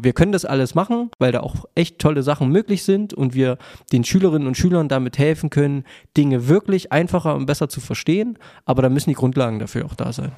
Wir 0.00 0.12
können 0.12 0.30
das 0.30 0.44
alles 0.44 0.76
machen, 0.76 1.10
weil 1.18 1.32
da 1.32 1.40
auch 1.40 1.64
echt 1.74 1.98
tolle 1.98 2.22
Sachen 2.22 2.50
möglich 2.50 2.84
sind 2.84 3.12
und 3.14 3.34
wir 3.34 3.58
den 3.90 4.04
Schülerinnen 4.04 4.46
und 4.46 4.56
Schülern 4.56 4.88
damit 4.88 5.18
helfen 5.18 5.50
können, 5.50 5.82
Dinge 6.16 6.46
wirklich 6.46 6.92
einfacher 6.92 7.34
und 7.34 7.46
besser 7.46 7.68
zu 7.68 7.80
verstehen. 7.80 8.38
Aber 8.64 8.80
da 8.80 8.90
müssen 8.90 9.10
die 9.10 9.16
Grundlagen 9.16 9.58
dafür 9.58 9.86
auch 9.86 9.96
da 9.96 10.12
sein. 10.12 10.30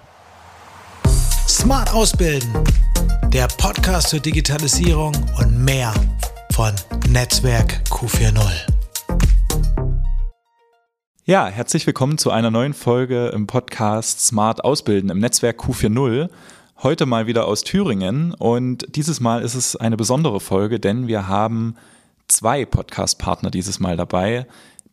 Smart 1.47 1.93
Ausbilden, 1.93 2.49
der 3.35 3.49
Podcast 3.59 4.09
zur 4.09 4.21
Digitalisierung 4.21 5.13
und 5.39 5.63
mehr 5.63 5.93
von 6.53 6.73
Netzwerk 7.11 7.83
Q40. 7.91 8.67
Ja, 11.27 11.49
herzlich 11.49 11.87
willkommen 11.87 12.17
zu 12.17 12.31
einer 12.31 12.51
neuen 12.51 12.73
Folge 12.73 13.27
im 13.29 13.47
Podcast 13.47 14.25
Smart 14.25 14.65
Ausbilden 14.65 15.11
im 15.11 15.19
Netzwerk 15.19 15.61
Q40. 15.61 16.31
Heute 16.83 17.05
mal 17.05 17.27
wieder 17.27 17.47
aus 17.47 17.63
Thüringen 17.63 18.33
und 18.33 18.97
dieses 18.97 19.21
Mal 19.21 19.43
ist 19.43 19.55
es 19.55 19.77
eine 19.77 19.99
besondere 19.99 20.41
Folge, 20.41 20.81
denn 20.81 21.09
wir 21.09 21.29
haben 21.29 21.75
zwei 22.27 22.65
Podcast-Partner 22.65 23.51
dieses 23.51 23.81
Mal 23.81 23.99
dabei, 23.99 24.47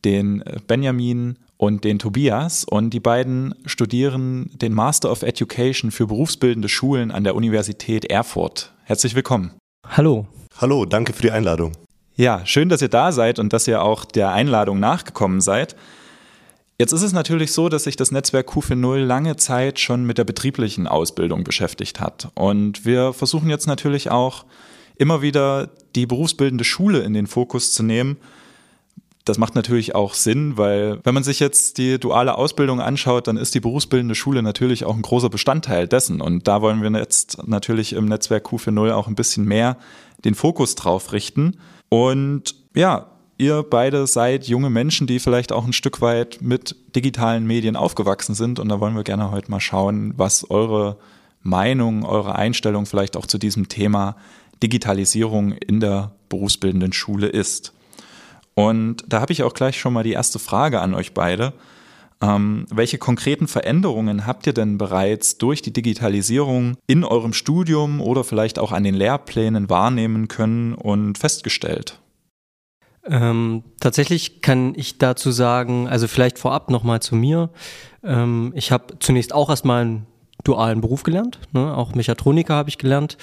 den 0.03 0.43
Benjamin 0.67 1.37
und 1.55 1.85
den 1.85 1.97
Tobias 1.97 2.65
und 2.65 2.89
die 2.89 2.99
beiden 2.99 3.55
studieren 3.65 4.49
den 4.53 4.73
Master 4.73 5.09
of 5.09 5.23
Education 5.23 5.91
für 5.91 6.07
berufsbildende 6.07 6.67
Schulen 6.67 7.09
an 7.09 7.23
der 7.23 7.35
Universität 7.35 8.03
Erfurt. 8.11 8.73
Herzlich 8.83 9.15
willkommen. 9.15 9.53
Hallo. 9.87 10.27
Hallo, 10.59 10.83
danke 10.83 11.13
für 11.13 11.21
die 11.21 11.31
Einladung. 11.31 11.71
Ja, 12.17 12.45
schön, 12.45 12.67
dass 12.67 12.81
ihr 12.81 12.89
da 12.89 13.13
seid 13.13 13.39
und 13.39 13.53
dass 13.53 13.65
ihr 13.65 13.81
auch 13.81 14.03
der 14.03 14.33
Einladung 14.33 14.81
nachgekommen 14.81 15.39
seid. 15.39 15.77
Jetzt 16.79 16.91
ist 16.91 17.01
es 17.01 17.11
natürlich 17.11 17.53
so, 17.53 17.69
dass 17.69 17.85
sich 17.85 17.95
das 17.95 18.11
Netzwerk 18.11 18.49
Q40 18.49 18.97
lange 18.97 19.35
Zeit 19.35 19.79
schon 19.79 20.05
mit 20.05 20.19
der 20.19 20.25
betrieblichen 20.25 20.85
Ausbildung 20.85 21.43
beschäftigt 21.43 21.99
hat. 21.99 22.29
Und 22.35 22.85
wir 22.85 23.13
versuchen 23.13 23.49
jetzt 23.49 23.65
natürlich 23.65 24.11
auch 24.11 24.45
immer 24.95 25.23
wieder 25.23 25.71
die 25.95 26.05
berufsbildende 26.05 26.63
Schule 26.63 26.99
in 26.99 27.13
den 27.13 27.25
Fokus 27.25 27.73
zu 27.73 27.81
nehmen. 27.81 28.17
Das 29.25 29.39
macht 29.39 29.55
natürlich 29.55 29.95
auch 29.95 30.13
Sinn, 30.13 30.55
weil 30.57 30.99
wenn 31.03 31.15
man 31.15 31.23
sich 31.23 31.39
jetzt 31.39 31.79
die 31.79 31.99
duale 31.99 32.37
Ausbildung 32.37 32.79
anschaut, 32.79 33.27
dann 33.27 33.37
ist 33.37 33.55
die 33.55 33.59
berufsbildende 33.59 34.15
Schule 34.15 34.43
natürlich 34.43 34.85
auch 34.85 34.95
ein 34.95 35.01
großer 35.01 35.29
Bestandteil 35.29 35.87
dessen. 35.87 36.21
Und 36.21 36.47
da 36.47 36.61
wollen 36.61 36.83
wir 36.83 36.91
jetzt 36.91 37.47
natürlich 37.47 37.93
im 37.93 38.05
Netzwerk 38.05 38.45
Q40 38.45 38.91
auch 38.91 39.07
ein 39.07 39.15
bisschen 39.15 39.45
mehr 39.45 39.77
den 40.23 40.35
Fokus 40.35 40.75
drauf 40.75 41.11
richten. 41.11 41.57
Und 41.89 42.55
ja, 42.75 43.16
ihr 43.37 43.63
beide 43.63 44.07
seid 44.07 44.47
junge 44.47 44.69
Menschen, 44.69 45.07
die 45.07 45.19
vielleicht 45.19 45.51
auch 45.51 45.65
ein 45.65 45.73
Stück 45.73 46.01
weit 46.01 46.39
mit 46.41 46.75
digitalen 46.95 47.45
Medien 47.45 47.75
aufgewachsen 47.75 48.35
sind. 48.35 48.59
Und 48.59 48.69
da 48.69 48.79
wollen 48.79 48.95
wir 48.95 49.03
gerne 49.03 49.31
heute 49.31 49.51
mal 49.51 49.59
schauen, 49.59 50.13
was 50.17 50.49
eure 50.49 50.97
Meinung, 51.43 52.03
eure 52.03 52.35
Einstellung 52.35 52.85
vielleicht 52.85 53.15
auch 53.15 53.25
zu 53.25 53.37
diesem 53.37 53.69
Thema 53.69 54.15
Digitalisierung 54.61 55.53
in 55.53 55.79
der 55.79 56.11
berufsbildenden 56.29 56.93
Schule 56.93 57.27
ist. 57.27 57.73
Und 58.53 59.03
da 59.07 59.21
habe 59.21 59.33
ich 59.33 59.43
auch 59.43 59.53
gleich 59.53 59.79
schon 59.79 59.93
mal 59.93 60.03
die 60.03 60.13
erste 60.13 60.39
Frage 60.39 60.81
an 60.81 60.95
euch 60.95 61.13
beide. 61.13 61.53
Ähm, 62.19 62.65
welche 62.71 62.97
konkreten 62.97 63.47
Veränderungen 63.47 64.25
habt 64.25 64.47
ihr 64.47 64.53
denn 64.53 64.79
bereits 64.79 65.37
durch 65.37 65.61
die 65.61 65.71
Digitalisierung 65.71 66.75
in 66.87 67.03
eurem 67.03 67.33
Studium 67.33 68.01
oder 68.01 68.23
vielleicht 68.23 68.57
auch 68.57 68.71
an 68.71 68.83
den 68.83 68.95
Lehrplänen 68.95 69.69
wahrnehmen 69.69 70.27
können 70.27 70.73
und 70.73 71.19
festgestellt? 71.19 71.99
Ähm, 73.09 73.63
tatsächlich 73.79 74.41
kann 74.41 74.73
ich 74.75 74.97
dazu 74.97 75.31
sagen, 75.31 75.87
also 75.87 76.07
vielleicht 76.07 76.39
vorab 76.39 76.69
nochmal 76.69 77.01
zu 77.01 77.15
mir. 77.15 77.49
Ähm, 78.03 78.51
ich 78.55 78.71
habe 78.71 78.99
zunächst 78.99 79.33
auch 79.33 79.49
erstmal 79.49 79.81
einen 79.81 80.07
dualen 80.43 80.81
Beruf 80.81 81.03
gelernt, 81.03 81.39
ne? 81.51 81.75
auch 81.75 81.95
Mechatroniker 81.95 82.53
habe 82.53 82.69
ich 82.69 82.77
gelernt. 82.77 83.17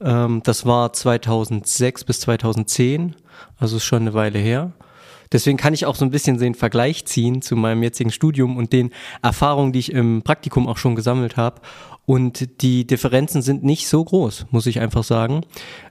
Ähm, 0.00 0.42
das 0.44 0.66
war 0.66 0.92
2006 0.92 2.04
bis 2.04 2.20
2010, 2.20 3.16
also 3.58 3.76
ist 3.76 3.84
schon 3.84 4.02
eine 4.02 4.14
Weile 4.14 4.38
her. 4.38 4.72
Deswegen 5.32 5.56
kann 5.56 5.74
ich 5.74 5.86
auch 5.86 5.96
so 5.96 6.04
ein 6.04 6.10
bisschen 6.10 6.38
den 6.38 6.54
Vergleich 6.54 7.04
ziehen 7.04 7.42
zu 7.42 7.56
meinem 7.56 7.82
jetzigen 7.82 8.12
Studium 8.12 8.56
und 8.56 8.72
den 8.72 8.90
Erfahrungen, 9.22 9.72
die 9.72 9.80
ich 9.80 9.92
im 9.92 10.22
Praktikum 10.22 10.68
auch 10.68 10.76
schon 10.76 10.94
gesammelt 10.94 11.36
habe. 11.36 11.60
Und 12.04 12.62
die 12.62 12.86
Differenzen 12.86 13.42
sind 13.42 13.64
nicht 13.64 13.88
so 13.88 14.04
groß, 14.04 14.46
muss 14.50 14.66
ich 14.66 14.78
einfach 14.78 15.02
sagen. 15.02 15.40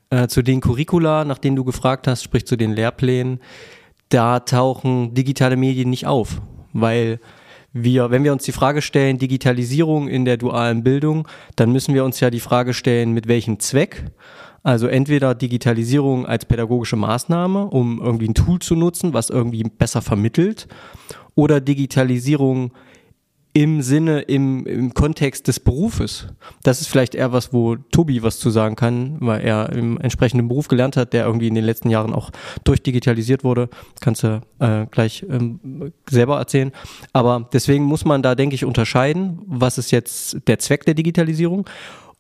Äh, 0.09 0.27
zu 0.27 0.41
den 0.43 0.61
Curricula, 0.61 1.25
nach 1.25 1.39
denen 1.39 1.55
du 1.55 1.63
gefragt 1.63 2.07
hast, 2.07 2.23
sprich 2.23 2.45
zu 2.45 2.55
den 2.55 2.73
Lehrplänen, 2.73 3.39
da 4.09 4.39
tauchen 4.39 5.13
digitale 5.13 5.57
Medien 5.57 5.89
nicht 5.89 6.05
auf, 6.05 6.41
weil 6.73 7.19
wir, 7.73 8.11
wenn 8.11 8.23
wir 8.23 8.31
uns 8.31 8.43
die 8.43 8.51
Frage 8.51 8.81
stellen, 8.81 9.17
Digitalisierung 9.17 10.07
in 10.07 10.23
der 10.23 10.38
dualen 10.38 10.83
Bildung, 10.83 11.27
dann 11.55 11.71
müssen 11.71 11.93
wir 11.93 12.05
uns 12.05 12.19
ja 12.19 12.29
die 12.29 12.39
Frage 12.39 12.73
stellen, 12.73 13.11
mit 13.11 13.27
welchem 13.27 13.59
Zweck? 13.59 14.05
Also 14.63 14.88
entweder 14.88 15.35
Digitalisierung 15.35 16.25
als 16.25 16.45
pädagogische 16.45 16.95
Maßnahme, 16.95 17.66
um 17.66 17.99
irgendwie 18.01 18.29
ein 18.29 18.33
Tool 18.33 18.59
zu 18.59 18.75
nutzen, 18.75 19.13
was 19.13 19.29
irgendwie 19.29 19.63
besser 19.63 20.01
vermittelt, 20.01 20.67
oder 21.35 21.59
Digitalisierung 21.59 22.72
im 23.55 23.81
Sinne, 23.81 24.19
im, 24.19 24.66
im 24.66 24.93
Kontext 24.93 25.47
des 25.47 25.61
Berufes. 25.61 26.27
Das 26.63 26.81
ist 26.81 26.88
vielleicht 26.88 27.16
eher 27.16 27.31
was, 27.31 27.53
wo 27.53 27.77
Tobi 27.77 28.21
was 28.21 28.38
zu 28.38 28.49
sagen 28.49 28.75
kann, 28.75 29.16
weil 29.21 29.39
er 29.45 29.71
im 29.71 29.97
entsprechenden 29.97 30.49
Beruf 30.49 30.67
gelernt 30.67 30.97
hat, 30.97 31.13
der 31.13 31.25
irgendwie 31.25 31.47
in 31.47 31.55
den 31.55 31.63
letzten 31.63 31.89
Jahren 31.89 32.13
auch 32.13 32.31
durchdigitalisiert 32.66 33.45
wurde. 33.45 33.69
Kannst 34.01 34.23
du 34.23 34.41
äh, 34.59 34.88
gleich 34.91 35.25
ähm, 35.29 35.93
selber 36.09 36.38
erzählen. 36.38 36.73
Aber 37.13 37.47
deswegen 37.53 37.85
muss 37.85 38.03
man 38.03 38.21
da, 38.21 38.35
denke 38.35 38.55
ich, 38.55 38.66
unterscheiden, 38.66 39.39
was 39.47 39.77
ist 39.77 39.91
jetzt 39.91 40.37
der 40.47 40.59
Zweck 40.59 40.83
der 40.83 40.93
Digitalisierung. 40.93 41.66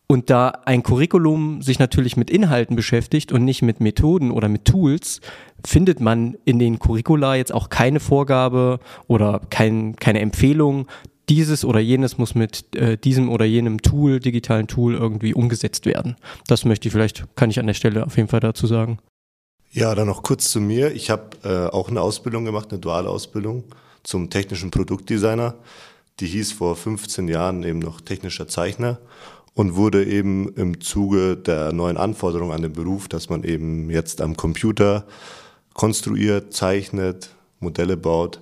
Und 0.07 0.29
da 0.29 0.49
ein 0.63 0.83
Curriculum 0.83 1.61
sich 1.61 1.79
natürlich 1.79 2.15
mit 2.15 2.29
Inhalten 2.29 2.77
beschäftigt 2.77 3.33
und 3.33 3.43
nicht 3.43 3.61
mit 3.61 3.81
Methoden 3.81 4.31
oder 4.31 4.47
mit 4.47 4.63
Tools, 4.63 5.19
findet 5.65 5.99
man 5.99 6.37
in 6.45 6.59
den 6.59 6.79
Curricula 6.79 7.35
jetzt 7.35 7.53
auch 7.53 7.67
keine 7.67 7.99
Vorgabe 7.99 8.79
oder 9.07 9.41
kein, 9.49 9.97
keine 9.97 10.19
Empfehlung, 10.19 10.87
dieses 11.29 11.65
oder 11.65 11.79
jenes 11.79 12.17
muss 12.17 12.35
mit 12.35 12.75
äh, 12.75 12.97
diesem 12.97 13.29
oder 13.29 13.45
jenem 13.45 13.81
Tool, 13.81 14.19
digitalen 14.19 14.67
Tool 14.67 14.93
irgendwie 14.93 15.33
umgesetzt 15.33 15.85
werden. 15.85 16.15
Das 16.47 16.65
möchte 16.65 16.87
ich 16.87 16.91
vielleicht, 16.91 17.25
kann 17.35 17.49
ich 17.49 17.59
an 17.59 17.67
der 17.67 17.73
Stelle 17.73 18.05
auf 18.05 18.17
jeden 18.17 18.29
Fall 18.29 18.39
dazu 18.39 18.67
sagen. 18.67 18.99
Ja, 19.71 19.93
dann 19.93 20.07
noch 20.07 20.23
kurz 20.23 20.51
zu 20.51 20.61
mir. 20.61 20.93
Ich 20.93 21.09
habe 21.09 21.37
äh, 21.43 21.67
auch 21.73 21.89
eine 21.89 22.01
Ausbildung 22.01 22.45
gemacht, 22.45 22.71
eine 22.71 22.79
duale 22.79 23.09
Ausbildung 23.09 23.65
zum 24.03 24.29
technischen 24.29 24.71
Produktdesigner. 24.71 25.55
Die 26.19 26.27
hieß 26.27 26.53
vor 26.53 26.75
15 26.75 27.27
Jahren 27.27 27.63
eben 27.63 27.79
noch 27.79 27.99
technischer 27.99 28.47
Zeichner 28.47 28.99
und 29.53 29.75
wurde 29.75 30.05
eben 30.05 30.53
im 30.55 30.79
Zuge 30.79 31.35
der 31.35 31.73
neuen 31.73 31.97
Anforderungen 31.97 32.51
an 32.51 32.61
den 32.61 32.73
Beruf, 32.73 33.07
dass 33.09 33.29
man 33.29 33.43
eben 33.43 33.89
jetzt 33.89 34.21
am 34.21 34.37
Computer 34.37 35.05
konstruiert, 35.73 36.53
zeichnet, 36.53 37.31
Modelle 37.59 37.97
baut, 37.97 38.41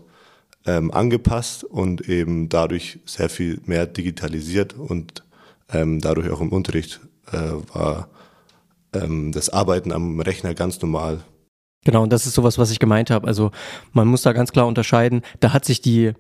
ähm, 0.66 0.92
angepasst 0.92 1.64
und 1.64 2.08
eben 2.08 2.50
dadurch 2.50 3.00
sehr 3.06 3.30
viel 3.30 3.60
mehr 3.66 3.86
digitalisiert 3.86 4.74
und 4.74 5.24
ähm, 5.72 6.00
dadurch 6.00 6.30
auch 6.30 6.42
im 6.42 6.50
Unterricht 6.50 7.02
äh, 7.32 7.38
war 7.74 8.10
ähm, 8.94 9.32
das 9.32 9.50
Arbeiten 9.50 9.92
am 9.92 10.20
Rechner 10.20 10.54
ganz 10.54 10.82
normal. 10.82 11.22
Genau, 11.86 12.04
und 12.04 12.14
das 12.14 12.26
ist 12.26 12.36
sowas, 12.36 12.58
was 12.58 12.72
ich 12.72 12.80
gemeint 12.80 13.10
habe. 13.10 13.28
Also 13.28 13.52
man 13.92 14.08
muss 14.08 14.22
da 14.22 14.32
ganz 14.32 14.54
klar 14.54 14.68
unterscheiden, 14.68 15.22
da 15.42 15.52
hat 15.52 15.66
sich 15.66 15.82
die, 15.82 16.14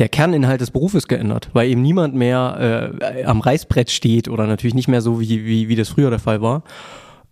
der 0.00 0.08
Kerninhalt 0.08 0.60
des 0.60 0.72
Berufes 0.72 1.06
geändert, 1.06 1.50
weil 1.52 1.68
eben 1.68 1.82
niemand 1.82 2.14
mehr 2.14 2.90
äh, 3.00 3.24
am 3.24 3.40
Reißbrett 3.40 3.90
steht 3.90 4.28
oder 4.28 4.46
natürlich 4.46 4.74
nicht 4.74 4.88
mehr 4.88 5.02
so, 5.02 5.20
wie, 5.20 5.44
wie, 5.44 5.68
wie 5.68 5.76
das 5.76 5.90
früher 5.90 6.10
der 6.10 6.18
Fall 6.18 6.42
war. 6.42 6.64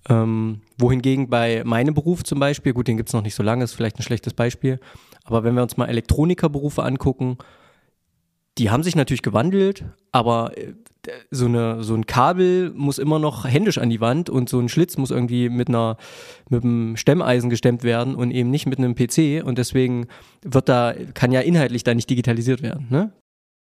Ähm, 0.08 0.60
wohingegen 0.78 1.28
bei 1.28 1.62
meinem 1.64 1.94
Beruf 1.94 2.22
zum 2.24 2.38
Beispiel, 2.38 2.72
gut, 2.72 2.86
den 2.86 2.96
gibt's 2.96 3.12
noch 3.12 3.22
nicht 3.22 3.34
so 3.34 3.42
lange, 3.42 3.64
ist 3.64 3.74
vielleicht 3.74 3.98
ein 3.98 4.02
schlechtes 4.02 4.34
Beispiel, 4.34 4.78
aber 5.24 5.44
wenn 5.44 5.54
wir 5.54 5.62
uns 5.62 5.76
mal 5.76 5.88
Elektronikerberufe 5.88 6.82
angucken, 6.82 7.38
die 8.58 8.70
haben 8.70 8.82
sich 8.82 8.96
natürlich 8.96 9.22
gewandelt, 9.22 9.84
aber 10.10 10.56
äh, 10.58 10.74
so, 11.30 11.46
eine, 11.46 11.82
so 11.82 11.94
ein 11.94 12.06
Kabel 12.06 12.72
muss 12.74 12.98
immer 12.98 13.18
noch 13.18 13.44
händisch 13.44 13.78
an 13.78 13.90
die 13.90 14.00
Wand 14.00 14.30
und 14.30 14.48
so 14.48 14.60
ein 14.60 14.68
Schlitz 14.68 14.96
muss 14.98 15.10
irgendwie 15.10 15.48
mit 15.48 15.68
einer 15.68 15.96
mit 16.48 16.62
einem 16.62 16.96
Stemmeisen 16.96 17.50
gestemmt 17.50 17.82
werden 17.82 18.14
und 18.14 18.30
eben 18.30 18.50
nicht 18.50 18.66
mit 18.66 18.78
einem 18.78 18.94
PC 18.94 19.44
und 19.44 19.58
deswegen 19.58 20.06
wird 20.42 20.68
da 20.68 20.94
kann 21.14 21.32
ja 21.32 21.40
inhaltlich 21.40 21.82
da 21.82 21.94
nicht 21.94 22.10
digitalisiert 22.10 22.62
werden, 22.62 22.86
ne? 22.90 23.12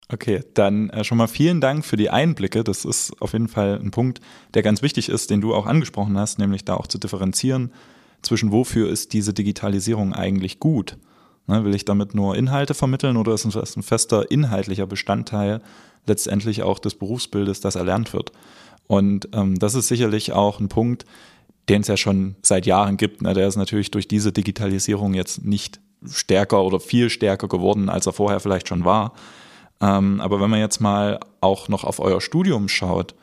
Okay, 0.09 0.41
dann 0.53 0.89
äh, 0.91 1.03
schon 1.03 1.17
mal 1.17 1.27
vielen 1.27 1.59
Dank 1.59 1.83
für 1.83 1.97
die 1.97 2.09
Einblicke. 2.09 2.63
Das 2.63 2.85
ist 2.85 3.21
auf 3.21 3.33
jeden 3.33 3.49
Fall 3.49 3.77
ein 3.77 3.91
Punkt, 3.91 4.21
der 4.53 4.61
ganz 4.61 4.81
wichtig 4.81 5.09
ist, 5.09 5.29
den 5.29 5.41
du 5.41 5.53
auch 5.53 5.65
angesprochen 5.65 6.17
hast, 6.17 6.39
nämlich 6.39 6.63
da 6.63 6.75
auch 6.75 6.87
zu 6.87 6.97
differenzieren 6.97 7.73
zwischen 8.21 8.51
wofür 8.51 8.89
ist 8.89 9.13
diese 9.13 9.33
Digitalisierung 9.33 10.13
eigentlich 10.13 10.59
gut. 10.59 10.97
Ne, 11.47 11.63
will 11.63 11.75
ich 11.75 11.85
damit 11.85 12.13
nur 12.13 12.35
Inhalte 12.35 12.73
vermitteln 12.73 13.17
oder 13.17 13.33
ist 13.33 13.45
das 13.55 13.75
ein 13.75 13.83
fester 13.83 14.29
inhaltlicher 14.29 14.85
Bestandteil 14.85 15.61
letztendlich 16.05 16.63
auch 16.63 16.79
des 16.79 16.95
Berufsbildes, 16.95 17.61
das 17.61 17.75
erlernt 17.75 18.13
wird? 18.13 18.31
Und 18.87 19.29
ähm, 19.33 19.57
das 19.57 19.75
ist 19.75 19.87
sicherlich 19.87 20.33
auch 20.33 20.59
ein 20.59 20.69
Punkt, 20.69 21.05
den 21.69 21.81
es 21.81 21.87
ja 21.87 21.97
schon 21.97 22.35
seit 22.41 22.65
Jahren 22.65 22.97
gibt. 22.97 23.21
Ne? 23.21 23.33
Der 23.33 23.47
ist 23.47 23.55
natürlich 23.55 23.91
durch 23.91 24.07
diese 24.07 24.31
Digitalisierung 24.31 25.13
jetzt 25.13 25.43
nicht 25.43 25.79
stärker 26.05 26.63
oder 26.63 26.79
viel 26.79 27.09
stärker 27.09 27.47
geworden, 27.47 27.89
als 27.89 28.05
er 28.05 28.13
vorher 28.13 28.39
vielleicht 28.39 28.67
schon 28.67 28.85
war. 28.85 29.13
Ähm, 29.81 30.21
aber 30.21 30.39
wenn 30.39 30.49
man 30.49 30.59
jetzt 30.59 30.79
mal 30.79 31.19
auch 31.41 31.67
noch 31.67 31.83
auf 31.83 31.99
euer 31.99 32.21
Studium 32.21 32.69
schaut, 32.69 33.15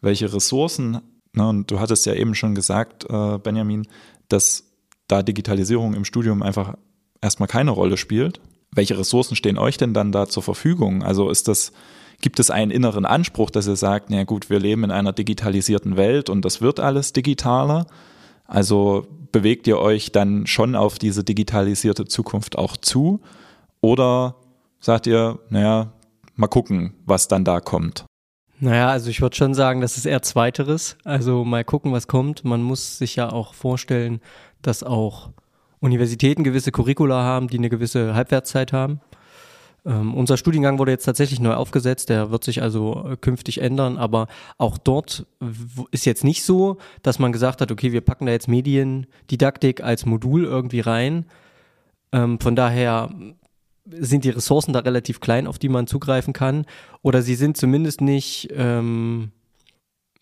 welche 0.00 0.32
Ressourcen 0.32 1.00
Ne? 1.38 1.48
Und 1.48 1.70
du 1.70 1.80
hattest 1.80 2.06
ja 2.06 2.14
eben 2.14 2.34
schon 2.34 2.54
gesagt, 2.54 3.06
äh, 3.08 3.38
Benjamin, 3.38 3.86
dass 4.28 4.64
da 5.06 5.22
Digitalisierung 5.22 5.94
im 5.94 6.04
Studium 6.04 6.42
einfach 6.42 6.74
erstmal 7.20 7.48
keine 7.48 7.70
Rolle 7.70 7.96
spielt. 7.96 8.40
Welche 8.70 8.98
Ressourcen 8.98 9.36
stehen 9.36 9.58
euch 9.58 9.76
denn 9.76 9.94
dann 9.94 10.12
da 10.12 10.26
zur 10.26 10.42
Verfügung? 10.42 11.02
Also 11.02 11.30
ist 11.30 11.48
das, 11.48 11.72
gibt 12.20 12.38
es 12.38 12.50
einen 12.50 12.70
inneren 12.70 13.06
Anspruch, 13.06 13.50
dass 13.50 13.66
ihr 13.66 13.76
sagt, 13.76 14.10
na 14.10 14.24
gut, 14.24 14.50
wir 14.50 14.60
leben 14.60 14.84
in 14.84 14.90
einer 14.90 15.12
digitalisierten 15.12 15.96
Welt 15.96 16.28
und 16.28 16.44
das 16.44 16.60
wird 16.60 16.80
alles 16.80 17.12
digitaler? 17.12 17.86
Also 18.44 19.06
bewegt 19.32 19.66
ihr 19.66 19.78
euch 19.78 20.12
dann 20.12 20.46
schon 20.46 20.74
auf 20.74 20.98
diese 20.98 21.24
digitalisierte 21.24 22.04
Zukunft 22.04 22.56
auch 22.56 22.76
zu? 22.76 23.20
Oder 23.80 24.36
sagt 24.80 25.06
ihr, 25.06 25.38
naja, 25.50 25.92
mal 26.34 26.48
gucken, 26.48 26.94
was 27.04 27.28
dann 27.28 27.44
da 27.44 27.60
kommt? 27.60 28.04
Naja, 28.60 28.88
also 28.88 29.08
ich 29.10 29.20
würde 29.20 29.36
schon 29.36 29.54
sagen, 29.54 29.80
das 29.80 29.96
ist 29.96 30.06
eher 30.06 30.22
zweiteres. 30.22 30.96
Also 31.04 31.44
mal 31.44 31.64
gucken, 31.64 31.92
was 31.92 32.08
kommt. 32.08 32.44
Man 32.44 32.62
muss 32.62 32.98
sich 32.98 33.16
ja 33.16 33.30
auch 33.30 33.54
vorstellen, 33.54 34.20
dass 34.62 34.82
auch 34.82 35.30
Universitäten 35.80 36.44
gewisse 36.44 36.72
Curricula 36.72 37.22
haben, 37.22 37.48
die 37.48 37.58
eine 37.58 37.68
gewisse 37.68 38.14
Halbwertszeit 38.14 38.72
haben. 38.72 39.00
Ähm, 39.86 40.14
unser 40.14 40.36
Studiengang 40.36 40.78
wurde 40.78 40.90
jetzt 40.90 41.04
tatsächlich 41.04 41.40
neu 41.40 41.54
aufgesetzt, 41.54 42.08
der 42.08 42.30
wird 42.30 42.44
sich 42.44 42.62
also 42.62 43.06
äh, 43.08 43.16
künftig 43.16 43.60
ändern, 43.60 43.96
aber 43.96 44.26
auch 44.58 44.76
dort 44.76 45.26
ist 45.92 46.04
jetzt 46.04 46.24
nicht 46.24 46.42
so, 46.42 46.78
dass 47.02 47.18
man 47.18 47.32
gesagt 47.32 47.60
hat, 47.60 47.70
okay, 47.70 47.92
wir 47.92 48.00
packen 48.00 48.26
da 48.26 48.32
jetzt 48.32 48.48
Mediendidaktik 48.48 49.82
als 49.82 50.04
Modul 50.04 50.44
irgendwie 50.44 50.80
rein. 50.80 51.26
Ähm, 52.12 52.40
von 52.40 52.56
daher 52.56 53.10
sind 53.86 54.24
die 54.24 54.30
Ressourcen 54.30 54.72
da 54.72 54.80
relativ 54.80 55.20
klein, 55.20 55.46
auf 55.46 55.58
die 55.58 55.68
man 55.68 55.86
zugreifen 55.86 56.32
kann. 56.32 56.66
Oder 57.02 57.22
sie 57.22 57.34
sind 57.34 57.56
zumindest 57.56 58.00
nicht, 58.00 58.48
ähm, 58.54 59.30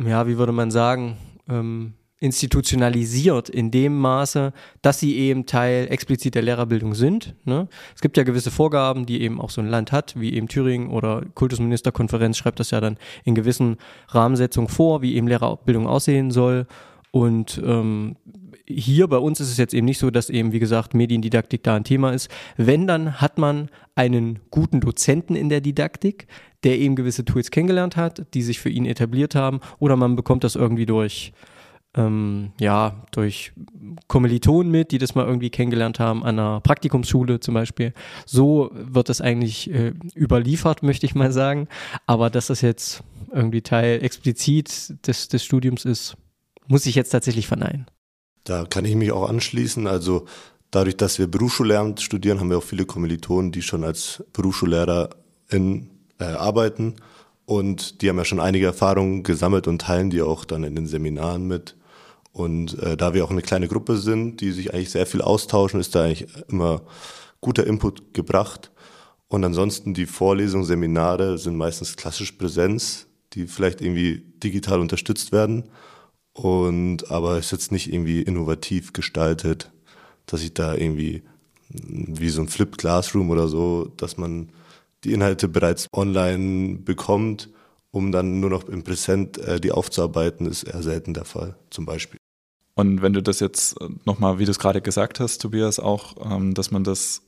ja, 0.05 0.27
wie 0.29 0.39
würde 0.39 0.53
man 0.53 0.71
sagen, 0.71 1.17
ähm, 1.49 1.95
institutionalisiert 2.19 3.51
in 3.51 3.71
dem 3.71 3.99
Maße, 3.99 4.53
dass 4.81 5.01
sie 5.01 5.17
eben 5.17 5.45
Teil 5.45 5.87
explizit 5.91 6.35
der 6.35 6.43
Lehrerbildung 6.43 6.95
sind. 6.95 7.35
Ne? 7.45 7.69
Es 7.95 8.01
gibt 8.01 8.17
ja 8.17 8.23
gewisse 8.23 8.51
Vorgaben, 8.51 9.05
die 9.05 9.21
eben 9.21 9.39
auch 9.41 9.51
so 9.51 9.61
ein 9.61 9.69
Land 9.69 9.93
hat, 9.93 10.19
wie 10.19 10.33
eben 10.33 10.49
Thüringen 10.49 10.89
oder 10.89 11.23
Kultusministerkonferenz 11.35 12.39
schreibt 12.39 12.59
das 12.59 12.71
ja 12.71 12.81
dann 12.81 12.97
in 13.25 13.35
gewissen 13.35 13.77
Rahmensetzungen 14.09 14.69
vor, 14.69 15.03
wie 15.03 15.15
eben 15.15 15.29
Lehrerbildung 15.29 15.87
aussehen 15.87 16.31
soll. 16.31 16.67
Und 17.11 17.61
ähm, 17.65 18.17
hier 18.67 19.09
bei 19.09 19.19
uns 19.19 19.41
ist 19.41 19.51
es 19.51 19.59
jetzt 19.59 19.75
eben 19.75 19.85
nicht 19.85 19.99
so, 19.99 20.11
dass 20.11 20.31
eben, 20.31 20.53
wie 20.53 20.59
gesagt, 20.59 20.95
Mediendidaktik 20.95 21.63
da 21.63 21.77
ein 21.77 21.85
Thema 21.85 22.13
ist. 22.13 22.31
Wenn, 22.57 22.87
dann 22.87 23.21
hat 23.21 23.39
man 23.39 23.69
einen 23.95 24.41
guten 24.51 24.81
Dozenten 24.81 25.37
in 25.37 25.49
der 25.49 25.61
Didaktik, 25.61 26.27
der 26.65 26.79
eben 26.79 26.97
gewisse 26.97 27.25
Tools 27.25 27.51
kennengelernt 27.51 27.97
hat, 27.97 28.35
die 28.35 28.43
sich 28.43 28.59
für 28.59 28.71
ihn 28.71 28.87
etabliert 28.87 29.35
haben, 29.35 29.61
oder 29.79 29.97
man 29.97 30.17
bekommt 30.17 30.45
das 30.45 30.57
irgendwie 30.57 30.87
durch, 30.87 31.33
ähm, 31.97 32.53
ja, 32.61 33.07
durch 33.11 33.53
Kommilitonen 34.07 34.71
mit, 34.71 34.93
die 34.93 34.99
das 34.99 35.15
mal 35.15 35.27
irgendwie 35.27 35.51
kennengelernt 35.51 35.99
haben, 35.99 36.23
an 36.23 36.39
einer 36.39 36.61
Praktikumsschule 36.61 37.41
zum 37.41 37.55
Beispiel. 37.55 37.95
So 38.27 38.71
wird 38.73 39.09
es 39.09 39.21
eigentlich 39.21 39.71
äh, 39.71 39.95
überliefert, 40.15 40.83
möchte 40.83 41.07
ich 41.07 41.15
mal 41.15 41.33
sagen. 41.33 41.69
Aber 42.07 42.31
dass 42.31 42.49
das 42.49 42.61
jetzt 42.61 43.03
irgendwie 43.33 43.63
Teil 43.63 44.03
explizit 44.05 44.95
des, 45.07 45.29
des 45.29 45.45
Studiums 45.45 45.85
ist, 45.85 46.17
muss 46.69 46.87
ich 46.87 46.95
jetzt 46.95 47.11
tatsächlich 47.11 47.47
verneinen. 47.47 47.87
Da 48.45 48.65
kann 48.65 48.85
ich 48.85 48.95
mich 48.95 49.13
auch 49.13 49.29
anschließen. 49.29 49.87
Also 49.87 50.27
dadurch, 50.71 50.97
dass 50.97 51.19
wir 51.19 51.27
Berufsschullehramt 51.27 52.01
studieren, 52.01 52.41
haben 52.41 52.51
wir 52.51 52.59
auch 52.59 52.63
viele 52.63 52.87
Kommilitonen, 52.87 53.53
die 53.53 53.63
schon 53.63 53.85
als 53.85 54.23
Berufsschullehrer 54.33 55.11
in, 55.49 55.91
äh, 56.19 56.25
arbeiten. 56.25 56.97
Und 57.47 58.03
die 58.03 58.09
haben 58.09 58.19
ja 58.19 58.25
schon 58.25 58.41
einige 58.41 58.67
Erfahrungen 58.67 59.23
gesammelt 59.23 59.69
und 59.69 59.81
teilen 59.81 60.11
die 60.11 60.21
auch 60.21 60.45
dann 60.45 60.65
in 60.65 60.75
den 60.75 60.87
Seminaren 60.87 61.47
mit. 61.47 61.77
Und 62.37 62.79
äh, 62.83 62.99
da 62.99 63.15
wir 63.15 63.25
auch 63.25 63.31
eine 63.31 63.41
kleine 63.41 63.67
Gruppe 63.67 63.97
sind, 63.97 64.43
die 64.43 64.53
sich 64.53 64.75
eigentlich 64.75 64.91
sehr 64.91 65.07
viel 65.07 65.23
austauschen, 65.23 65.81
ist 65.81 65.95
da 65.95 66.05
eigentlich 66.05 66.27
immer 66.49 66.83
guter 67.41 67.67
Input 67.67 68.13
gebracht. 68.13 68.71
Und 69.27 69.43
ansonsten 69.43 69.95
die 69.95 70.05
Vorlesungen, 70.05 70.67
Seminare 70.67 71.39
sind 71.39 71.57
meistens 71.57 71.97
klassisch 71.97 72.33
Präsenz, 72.33 73.07
die 73.33 73.47
vielleicht 73.47 73.81
irgendwie 73.81 74.19
digital 74.45 74.81
unterstützt 74.81 75.33
werden. 75.33 75.71
Und 76.35 77.11
aber 77.11 77.39
ist 77.39 77.53
jetzt 77.53 77.73
nicht 77.73 77.91
irgendwie 77.91 78.21
innovativ 78.21 78.93
gestaltet, 78.93 79.73
dass 80.27 80.43
ich 80.43 80.53
da 80.53 80.75
irgendwie 80.75 81.23
wie 81.71 82.29
so 82.29 82.43
ein 82.43 82.49
Flip 82.49 82.77
Classroom 82.77 83.31
oder 83.31 83.49
so, 83.49 83.91
dass 83.97 84.19
man 84.19 84.51
die 85.05 85.15
Inhalte 85.15 85.49
bereits 85.49 85.89
online 85.91 86.81
bekommt, 86.81 87.49
um 87.93 88.13
dann 88.13 88.41
nur 88.41 88.51
noch 88.51 88.69
im 88.69 88.85
Präsent 88.85 89.39
äh, 89.39 89.59
die 89.59 89.73
aufzuarbeiten, 89.73 90.45
ist 90.45 90.65
eher 90.65 90.83
selten 90.83 91.15
der 91.15 91.25
Fall, 91.25 91.57
zum 91.71 91.87
Beispiel. 91.87 92.21
Und 92.77 93.01
wenn 93.01 93.15
du 93.15 93.23
das 93.23 93.41
jetzt 93.41 93.77
nochmal, 94.05 94.39
wie 94.39 94.45
du 94.45 94.51
es 94.51 94.59
gerade 94.59 94.83
gesagt 94.83 95.19
hast, 95.19 95.39
Tobias, 95.39 95.81
auch, 95.81 96.15
ähm, 96.31 96.53
dass 96.53 96.71
man 96.71 96.85
das 96.85 97.23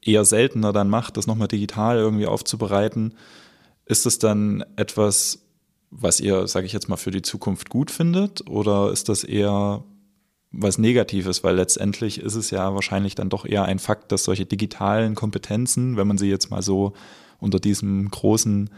eher 0.00 0.24
seltener 0.24 0.72
dann 0.72 0.88
macht, 0.88 1.16
das 1.16 1.26
nochmal 1.26 1.48
digital 1.48 1.98
irgendwie 1.98 2.26
aufzubereiten, 2.26 3.14
ist 3.86 4.06
es 4.06 4.20
dann 4.20 4.64
etwas, 4.76 5.40
was 5.90 6.20
ihr, 6.20 6.46
sage 6.46 6.66
ich 6.66 6.72
jetzt 6.72 6.88
mal, 6.88 6.96
für 6.96 7.10
die 7.10 7.22
Zukunft 7.22 7.70
gut 7.70 7.90
findet? 7.90 8.48
Oder 8.48 8.92
ist 8.92 9.08
das 9.08 9.24
eher 9.24 9.82
was 10.52 10.78
Negatives? 10.78 11.42
Weil 11.42 11.56
letztendlich 11.56 12.20
ist 12.20 12.36
es 12.36 12.52
ja 12.52 12.72
wahrscheinlich 12.72 13.16
dann 13.16 13.30
doch 13.30 13.44
eher 13.44 13.64
ein 13.64 13.80
Fakt, 13.80 14.12
dass 14.12 14.22
solche 14.22 14.46
digitalen 14.46 15.16
Kompetenzen, 15.16 15.96
wenn 15.96 16.06
man 16.06 16.18
sie 16.18 16.30
jetzt 16.30 16.52
mal 16.52 16.62
so 16.62 16.92
unter 17.40 17.58
diesem 17.58 18.08
großen 18.10 18.70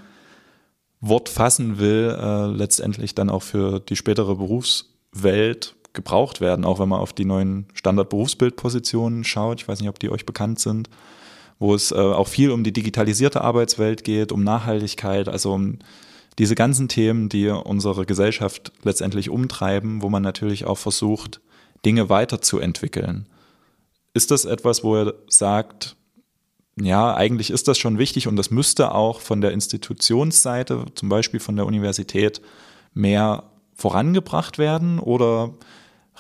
Wort 1.03 1.29
fassen 1.29 1.79
will, 1.79 2.17
äh, 2.19 2.47
letztendlich 2.47 3.15
dann 3.15 3.29
auch 3.29 3.43
für 3.43 3.81
die 3.81 3.97
spätere 3.97 4.37
Berufswelt 4.37 5.77
gebraucht 5.93 6.41
werden, 6.41 6.65
auch 6.65 6.79
wenn 6.79 6.89
man 6.89 7.01
auf 7.01 7.13
die 7.13 7.25
neuen 7.25 7.67
Standardberufsbildpositionen 7.75 9.25
schaut. 9.25 9.61
Ich 9.61 9.69
weiß 9.69 9.81
nicht, 9.81 9.89
ob 9.89 9.99
die 9.99 10.11
euch 10.11 10.27
bekannt 10.27 10.61
sind, 10.61 10.89
wo 11.59 11.75
es 11.75 11.93
äh, 11.93 11.97
auch 11.97 12.29
viel 12.29 12.51
um 12.51 12.65
die 12.65 12.73
digitalisierte 12.73 13.41
Arbeitswelt 13.41 14.05
geht, 14.05 14.33
um 14.33 14.45
Nachhaltigkeit, 14.45 15.29
also 15.29 15.53
um 15.53 15.79
diese 16.39 16.55
ganzen 16.55 16.89
Themen, 16.89 17.29
die 17.29 17.49
unsere 17.49 18.07
Gesellschaft 18.07 18.73
letztendlich 18.83 19.31
umtreiben, 19.31 20.01
wo 20.03 20.09
man 20.09 20.23
natürlich 20.23 20.65
auch 20.65 20.79
versucht, 20.79 21.41
Dinge 21.85 22.09
weiterzuentwickeln. 22.09 23.27
Ist 24.15 24.31
das 24.31 24.45
etwas, 24.45 24.83
wo 24.83 24.97
er 24.97 25.15
sagt, 25.29 25.97
ja, 26.81 27.15
eigentlich 27.15 27.51
ist 27.51 27.69
das 27.69 27.79
schon 27.79 27.99
wichtig 27.99 28.27
und 28.27 28.37
das 28.37 28.51
müsste 28.51 28.95
auch 28.95 29.21
von 29.21 29.41
der 29.41 29.53
Institutionsseite, 29.53 30.87
zum 30.95 31.09
Beispiel 31.09 31.41
von 31.41 31.57
der 31.57 31.67
Universität, 31.67 32.41
mehr 32.95 33.45
vorangebracht 33.75 34.59
werden? 34.59 34.99
Oder 34.99 35.53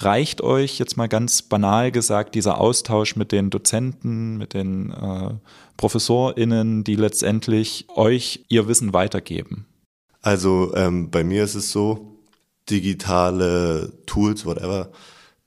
reicht 0.02 0.40
euch 0.40 0.78
jetzt 0.78 0.96
mal 0.96 1.08
ganz 1.08 1.42
banal 1.42 1.92
gesagt 1.92 2.34
dieser 2.34 2.58
Austausch 2.58 3.16
mit 3.16 3.32
den 3.32 3.50
Dozenten, 3.50 4.38
mit 4.38 4.54
den 4.54 4.90
äh, 4.90 5.34
ProfessorInnen, 5.76 6.84
die 6.84 6.96
letztendlich 6.96 7.86
euch 7.94 8.44
ihr 8.48 8.68
Wissen 8.68 8.92
weitergeben? 8.92 9.66
Also 10.22 10.74
ähm, 10.74 11.10
bei 11.10 11.24
mir 11.24 11.44
ist 11.44 11.54
es 11.54 11.70
so, 11.70 12.18
digitale 12.68 13.92
Tools, 14.06 14.44
whatever, 14.46 14.90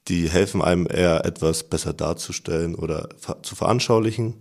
die 0.08 0.30
helfen 0.30 0.62
einem 0.62 0.88
eher 0.90 1.26
etwas 1.26 1.64
besser 1.64 1.94
darzustellen 1.94 2.76
oder 2.76 3.10
zu 3.42 3.56
veranschaulichen. 3.56 4.36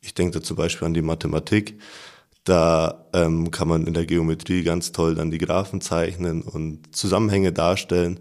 Ich 0.00 0.14
denke 0.14 0.38
da 0.38 0.44
zum 0.44 0.56
Beispiel 0.56 0.86
an 0.86 0.94
die 0.94 1.02
Mathematik. 1.02 1.80
Da 2.44 3.06
ähm, 3.12 3.50
kann 3.50 3.68
man 3.68 3.86
in 3.86 3.94
der 3.94 4.06
Geometrie 4.06 4.62
ganz 4.62 4.92
toll 4.92 5.14
dann 5.14 5.30
die 5.30 5.38
Graphen 5.38 5.80
zeichnen 5.80 6.42
und 6.42 6.94
Zusammenhänge 6.94 7.52
darstellen. 7.52 8.20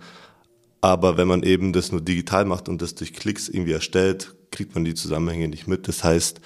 Aber 0.82 1.16
wenn 1.18 1.28
man 1.28 1.44
eben 1.44 1.74
das 1.74 1.92
nur 1.92 2.02
digital 2.02 2.46
macht 2.46 2.68
und 2.68 2.82
das 2.82 2.96
durch 2.96 3.14
Klicks 3.14 3.48
irgendwie 3.48 3.74
erstellt, 3.74 4.34
kriegt 4.52 4.74
man 4.74 4.84
die 4.84 4.96
Zusammenhänge 4.96 5.48
nicht 5.48 5.68
mit. 5.68 5.88
Das 5.88 6.04
heißt, 6.04 6.42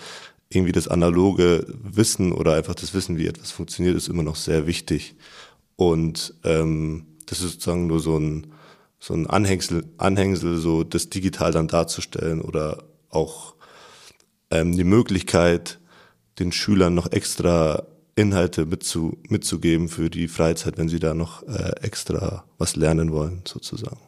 irgendwie 0.50 0.74
das 0.74 0.88
analoge 0.88 1.66
Wissen 1.84 2.32
oder 2.34 2.54
einfach 2.54 2.76
das 2.76 2.94
Wissen, 2.94 3.18
wie 3.18 3.28
etwas 3.28 3.52
funktioniert, 3.52 3.96
ist 3.96 4.10
immer 4.10 4.24
noch 4.24 4.36
sehr 4.36 4.68
wichtig. 4.68 5.16
Und 5.76 6.36
ähm, 6.44 7.08
das 7.26 7.40
ist 7.42 7.54
sozusagen 7.54 7.88
nur 7.88 8.00
so 8.00 8.18
ein, 8.18 8.48
so 9.00 9.14
ein 9.14 9.28
Anhängsel, 9.28 9.86
Anhängsel, 9.98 10.58
so 10.58 10.84
das 10.84 11.10
digital 11.10 11.52
dann 11.52 11.68
darzustellen 11.68 12.42
oder 12.42 12.84
auch 13.10 13.56
ähm, 14.52 14.76
die 14.76 14.84
Möglichkeit, 14.84 15.80
den 16.40 16.52
Schülern 16.52 16.94
noch 16.94 17.12
extra 17.12 17.88
Inhalte 18.16 18.66
mitzu, 18.66 19.18
mitzugeben 19.28 19.90
für 19.90 20.10
die 20.10 20.28
Freizeit, 20.28 20.78
wenn 20.78 20.90
sie 20.90 21.00
da 21.00 21.14
noch 21.14 21.44
äh, 21.44 21.74
extra 21.82 22.46
was 22.58 22.76
lernen 22.76 23.12
wollen, 23.12 23.42
sozusagen. 23.46 24.00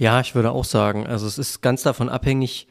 Ja, 0.00 0.18
ich 0.22 0.34
würde 0.34 0.52
auch 0.52 0.64
sagen, 0.64 1.06
also 1.06 1.26
es 1.26 1.36
ist 1.36 1.60
ganz 1.60 1.82
davon 1.82 2.08
abhängig, 2.08 2.68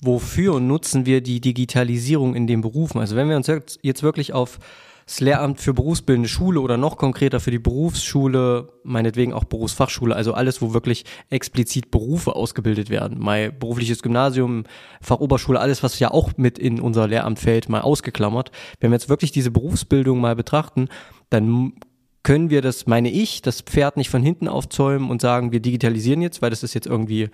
wofür 0.00 0.60
nutzen 0.60 1.04
wir 1.04 1.20
die 1.20 1.40
Digitalisierung 1.40 2.36
in 2.36 2.46
den 2.46 2.60
Berufen? 2.60 3.00
Also 3.00 3.16
wenn 3.16 3.28
wir 3.28 3.36
uns 3.36 3.48
jetzt 3.82 4.02
wirklich 4.04 4.32
auf 4.32 4.60
das 5.04 5.18
Lehramt 5.18 5.60
für 5.60 5.74
berufsbildende 5.74 6.28
Schule 6.28 6.60
oder 6.60 6.76
noch 6.76 6.96
konkreter 6.96 7.40
für 7.40 7.50
die 7.50 7.58
Berufsschule, 7.58 8.68
meinetwegen 8.84 9.32
auch 9.32 9.42
Berufsfachschule, 9.42 10.14
also 10.14 10.32
alles, 10.32 10.62
wo 10.62 10.72
wirklich 10.72 11.04
explizit 11.28 11.90
Berufe 11.90 12.36
ausgebildet 12.36 12.88
werden. 12.88 13.18
Mein 13.18 13.58
berufliches 13.58 14.00
Gymnasium, 14.00 14.62
Fachoberschule, 15.00 15.58
alles, 15.58 15.82
was 15.82 15.98
ja 15.98 16.12
auch 16.12 16.34
mit 16.36 16.56
in 16.60 16.78
unser 16.78 17.08
Lehramt 17.08 17.40
fällt, 17.40 17.68
mal 17.68 17.80
ausgeklammert. 17.80 18.52
Wenn 18.78 18.92
wir 18.92 18.96
jetzt 18.96 19.08
wirklich 19.08 19.32
diese 19.32 19.50
Berufsbildung 19.50 20.20
mal 20.20 20.36
betrachten, 20.36 20.88
dann 21.30 21.72
können 22.24 22.50
wir 22.50 22.60
das, 22.60 22.86
meine 22.86 23.10
ich, 23.10 23.42
das 23.42 23.60
Pferd 23.60 23.96
nicht 23.96 24.10
von 24.10 24.22
hinten 24.22 24.48
aufzäumen 24.48 25.10
und 25.10 25.20
sagen, 25.20 25.52
wir 25.52 25.60
digitalisieren 25.60 26.20
jetzt, 26.20 26.42
weil 26.42 26.50
das 26.50 26.64
ist 26.64 26.74
jetzt 26.74 26.86
irgendwie 26.86 27.30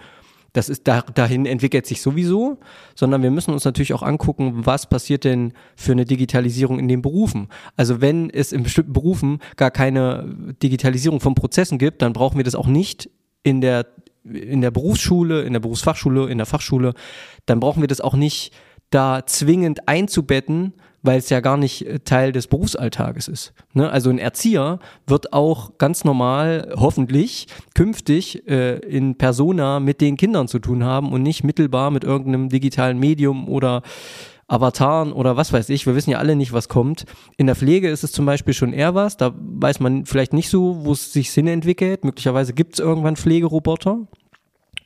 das 0.52 0.68
ist 0.68 0.88
da, 0.88 1.02
dahin 1.02 1.46
entwickelt 1.46 1.86
sich 1.86 2.02
sowieso, 2.02 2.58
sondern 2.94 3.22
wir 3.22 3.30
müssen 3.30 3.52
uns 3.52 3.64
natürlich 3.64 3.92
auch 3.92 4.02
angucken, 4.02 4.66
was 4.66 4.88
passiert 4.88 5.24
denn 5.24 5.52
für 5.76 5.92
eine 5.92 6.04
Digitalisierung 6.04 6.78
in 6.78 6.88
den 6.88 7.02
Berufen. 7.02 7.48
Also 7.76 8.00
wenn 8.00 8.30
es 8.30 8.52
in 8.52 8.62
bestimmten 8.62 8.92
Berufen 8.92 9.38
gar 9.56 9.70
keine 9.70 10.54
Digitalisierung 10.62 11.20
von 11.20 11.34
Prozessen 11.34 11.78
gibt, 11.78 12.02
dann 12.02 12.12
brauchen 12.12 12.36
wir 12.36 12.44
das 12.44 12.54
auch 12.54 12.66
nicht 12.66 13.10
in 13.42 13.60
der 13.60 13.86
in 14.22 14.60
der 14.60 14.70
Berufsschule, 14.70 15.42
in 15.42 15.54
der 15.54 15.60
Berufsfachschule, 15.60 16.28
in 16.28 16.36
der 16.36 16.46
Fachschule, 16.46 16.92
dann 17.46 17.58
brauchen 17.58 17.80
wir 17.82 17.88
das 17.88 18.02
auch 18.02 18.14
nicht 18.14 18.52
da 18.90 19.24
zwingend 19.24 19.88
einzubetten, 19.88 20.74
weil 21.02 21.18
es 21.18 21.30
ja 21.30 21.40
gar 21.40 21.56
nicht 21.56 21.86
äh, 21.86 22.00
Teil 22.00 22.32
des 22.32 22.46
Berufsalltages 22.46 23.28
ist. 23.28 23.52
Ne? 23.72 23.90
Also 23.90 24.10
ein 24.10 24.18
Erzieher 24.18 24.78
wird 25.06 25.32
auch 25.32 25.78
ganz 25.78 26.04
normal, 26.04 26.72
hoffentlich, 26.76 27.46
künftig 27.74 28.46
äh, 28.48 28.78
in 28.78 29.16
Persona 29.16 29.80
mit 29.80 30.00
den 30.00 30.16
Kindern 30.16 30.48
zu 30.48 30.58
tun 30.58 30.84
haben 30.84 31.12
und 31.12 31.22
nicht 31.22 31.44
mittelbar 31.44 31.90
mit 31.90 32.04
irgendeinem 32.04 32.48
digitalen 32.48 32.98
Medium 32.98 33.48
oder 33.48 33.82
Avataren 34.50 35.12
oder 35.12 35.36
was 35.36 35.52
weiß 35.52 35.68
ich. 35.68 35.86
Wir 35.86 35.94
wissen 35.94 36.10
ja 36.10 36.18
alle 36.18 36.34
nicht, 36.34 36.52
was 36.52 36.68
kommt. 36.68 37.04
In 37.36 37.46
der 37.46 37.54
Pflege 37.54 37.88
ist 37.88 38.02
es 38.02 38.10
zum 38.10 38.26
Beispiel 38.26 38.52
schon 38.52 38.72
eher 38.72 38.94
was. 38.94 39.16
Da 39.16 39.32
weiß 39.36 39.78
man 39.78 40.06
vielleicht 40.06 40.32
nicht 40.32 40.50
so, 40.50 40.84
wo 40.84 40.92
es 40.92 41.12
sich 41.12 41.30
Sinn 41.30 41.46
entwickelt. 41.46 42.04
Möglicherweise 42.04 42.52
gibt 42.52 42.74
es 42.74 42.80
irgendwann 42.80 43.16
Pflegeroboter 43.16 44.08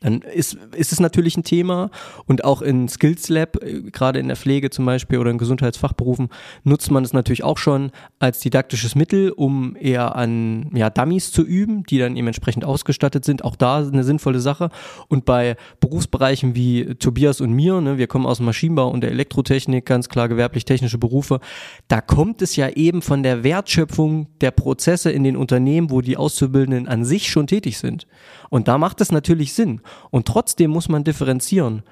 dann 0.05 0.21
ist, 0.21 0.59
ist 0.77 0.93
es 0.93 1.01
natürlich 1.01 1.37
ein 1.39 1.45
Thema 1.45 1.91
und 2.27 2.45
auch 2.45 2.61
in 2.61 2.89
Skills 2.89 3.31
Lab, 3.31 3.57
äh, 3.63 3.81
gerade 3.91 4.19
in 4.19 4.29
der 4.29 4.37
Pflege 4.37 4.69
zum 4.69 4.85
Beispiel 4.85 5.19
oder 5.19 5.31
in 5.31 5.39
Gesundheitsfachberufen, 5.39 6.29
nutzt 6.63 6.91
man 6.91 7.05
es 7.05 7.15
natürlich 7.15 7.43
auch 7.43 7.57
schon 7.57 7.91
als 8.19 8.41
didaktisches 8.41 8.95
Mittel, 8.95 9.31
um 9.31 9.77
eher 9.77 10.15
an 10.15 10.71
ja, 10.75 10.91
Dummies 10.91 11.33
zu 11.33 11.43
üben, 11.43 11.85
die 11.85 11.99
dann 11.99 12.17
eben 12.17 12.27
entsprechend 12.27 12.67
ausgestattet 12.67 13.25
sind. 13.25 13.45
Auch 13.45 13.57
da 13.57 13.79
eine 13.79 14.05
sinnvolle 14.05 14.41
Sache. 14.41 14.69
Und 15.09 15.25
bei 15.25 15.57
Berufsbereichen 15.81 16.55
wie 16.55 16.95
Tobias 16.97 17.41
und 17.41 17.53
mir, 17.53 17.81
ne, 17.81 17.97
wir 17.97 18.07
kommen 18.07 18.27
aus 18.27 18.37
dem 18.37 18.47
Maschinenbau 18.47 18.91
und 18.91 19.01
der 19.01 19.11
Elektrotechnik, 19.11 19.87
ganz 19.87 20.11
klar 20.11 20.29
gewerblich-technische 20.29 20.99
Berufe, 20.99 21.41
da 21.89 22.03
kommt 22.03 22.43
es 22.43 22.57
ja 22.57 22.69
eben 22.69 23.01
von 23.01 23.23
der 23.23 23.43
Wertschöpfung 23.43 24.29
der 24.43 24.51
Prozesse 24.51 25.11
in 25.11 25.25
den 25.25 25.39
Unternehmen, 25.39 25.91
wo 25.91 26.03
die 26.03 26.19
Auszubildenden 26.19 26.89
an 26.89 27.07
sich 27.07 27.31
schon 27.31 27.47
tätig 27.47 27.79
sind. 27.79 28.07
Und 28.51 28.69
da 28.69 28.77
macht 28.77 29.01
es 29.01 29.11
natürlich 29.11 29.55
Sinn. 29.55 29.81
Und 30.11 30.27
trotzdem 30.27 30.71
muss 30.71 30.89
man 30.89 31.05
differenzieren. 31.05 31.83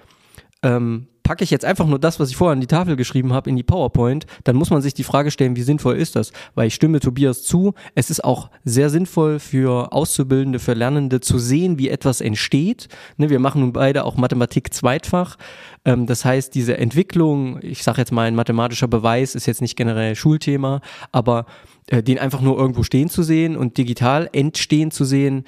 Ähm, 0.62 1.08
packe 1.22 1.44
ich 1.44 1.50
jetzt 1.50 1.64
einfach 1.64 1.86
nur 1.86 1.98
das, 1.98 2.20
was 2.20 2.30
ich 2.30 2.36
vorher 2.36 2.52
an 2.52 2.60
die 2.60 2.66
Tafel 2.66 2.96
geschrieben 2.96 3.32
habe, 3.32 3.48
in 3.48 3.56
die 3.56 3.62
PowerPoint, 3.62 4.26
dann 4.44 4.56
muss 4.56 4.70
man 4.70 4.82
sich 4.82 4.94
die 4.94 5.04
Frage 5.04 5.30
stellen, 5.30 5.56
wie 5.56 5.62
sinnvoll 5.62 5.96
ist 5.96 6.16
das? 6.16 6.32
Weil 6.54 6.66
ich 6.66 6.74
stimme 6.74 7.00
Tobias 7.00 7.42
zu, 7.42 7.74
es 7.94 8.10
ist 8.10 8.24
auch 8.24 8.50
sehr 8.64 8.90
sinnvoll 8.90 9.38
für 9.38 9.92
Auszubildende, 9.92 10.58
für 10.58 10.74
Lernende 10.74 11.20
zu 11.20 11.38
sehen, 11.38 11.78
wie 11.78 11.88
etwas 11.88 12.20
entsteht. 12.20 12.88
Ne, 13.16 13.30
wir 13.30 13.38
machen 13.38 13.60
nun 13.60 13.72
beide 13.72 14.04
auch 14.04 14.16
Mathematik 14.16 14.74
zweitfach. 14.74 15.36
Ähm, 15.84 16.06
das 16.06 16.24
heißt, 16.24 16.54
diese 16.54 16.76
Entwicklung, 16.78 17.58
ich 17.62 17.82
sage 17.82 17.98
jetzt 17.98 18.12
mal, 18.12 18.26
ein 18.26 18.34
mathematischer 18.34 18.88
Beweis 18.88 19.34
ist 19.34 19.46
jetzt 19.46 19.62
nicht 19.62 19.76
generell 19.76 20.14
Schulthema, 20.16 20.80
aber 21.12 21.46
äh, 21.86 22.02
den 22.02 22.18
einfach 22.18 22.40
nur 22.40 22.58
irgendwo 22.58 22.82
stehen 22.82 23.08
zu 23.08 23.22
sehen 23.22 23.56
und 23.56 23.78
digital 23.78 24.28
entstehen 24.32 24.90
zu 24.90 25.04
sehen, 25.04 25.44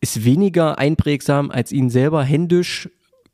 ist 0.00 0.24
weniger 0.24 0.78
einprägsam, 0.78 1.50
als 1.50 1.72
ihn 1.72 1.90
selber 1.90 2.24
händisch 2.24 2.88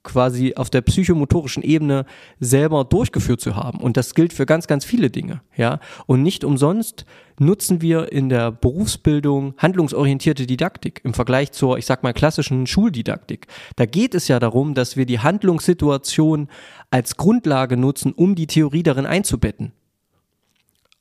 quasi 0.07 0.55
auf 0.55 0.71
der 0.71 0.83
psychomotorischen 0.83 1.65
Ebene 1.65 2.07
selber 2.39 2.85
durchgeführt 2.85 3.41
zu 3.41 3.57
haben. 3.57 3.81
Und 3.81 3.97
das 3.97 4.15
gilt 4.15 4.33
für 4.33 4.47
ganz, 4.47 4.69
ganz 4.69 4.85
viele 4.85 5.11
Dinge, 5.11 5.43
ja. 5.57 5.81
Und 6.07 6.23
nicht 6.23 6.45
umsonst 6.45 7.05
nutzen 7.39 7.83
wir 7.83 8.13
in 8.13 8.29
der 8.29 8.53
Berufsbildung 8.53 9.55
handlungsorientierte 9.59 10.47
Didaktik 10.47 11.01
im 11.05 11.13
Vergleich 11.13 11.51
zur, 11.53 11.77
ich 11.77 11.87
sag 11.87 12.05
mal, 12.05 12.15
klassischen 12.15 12.67
Schuldidaktik. 12.67 13.49
Da 13.75 13.85
geht 13.85 14.15
es 14.15 14.29
ja 14.29 14.39
darum, 14.39 14.75
dass 14.75 14.97
wir 14.97 15.07
die 15.07 15.19
Handlungssituation 15.19 16.49
als 16.91 17.17
Grundlage 17.17 17.77
nutzen, 17.77 18.13
um 18.13 18.37
die 18.37 18.47
Theorie 18.47 18.85
darin 18.85 19.07
einzubetten. 19.07 19.73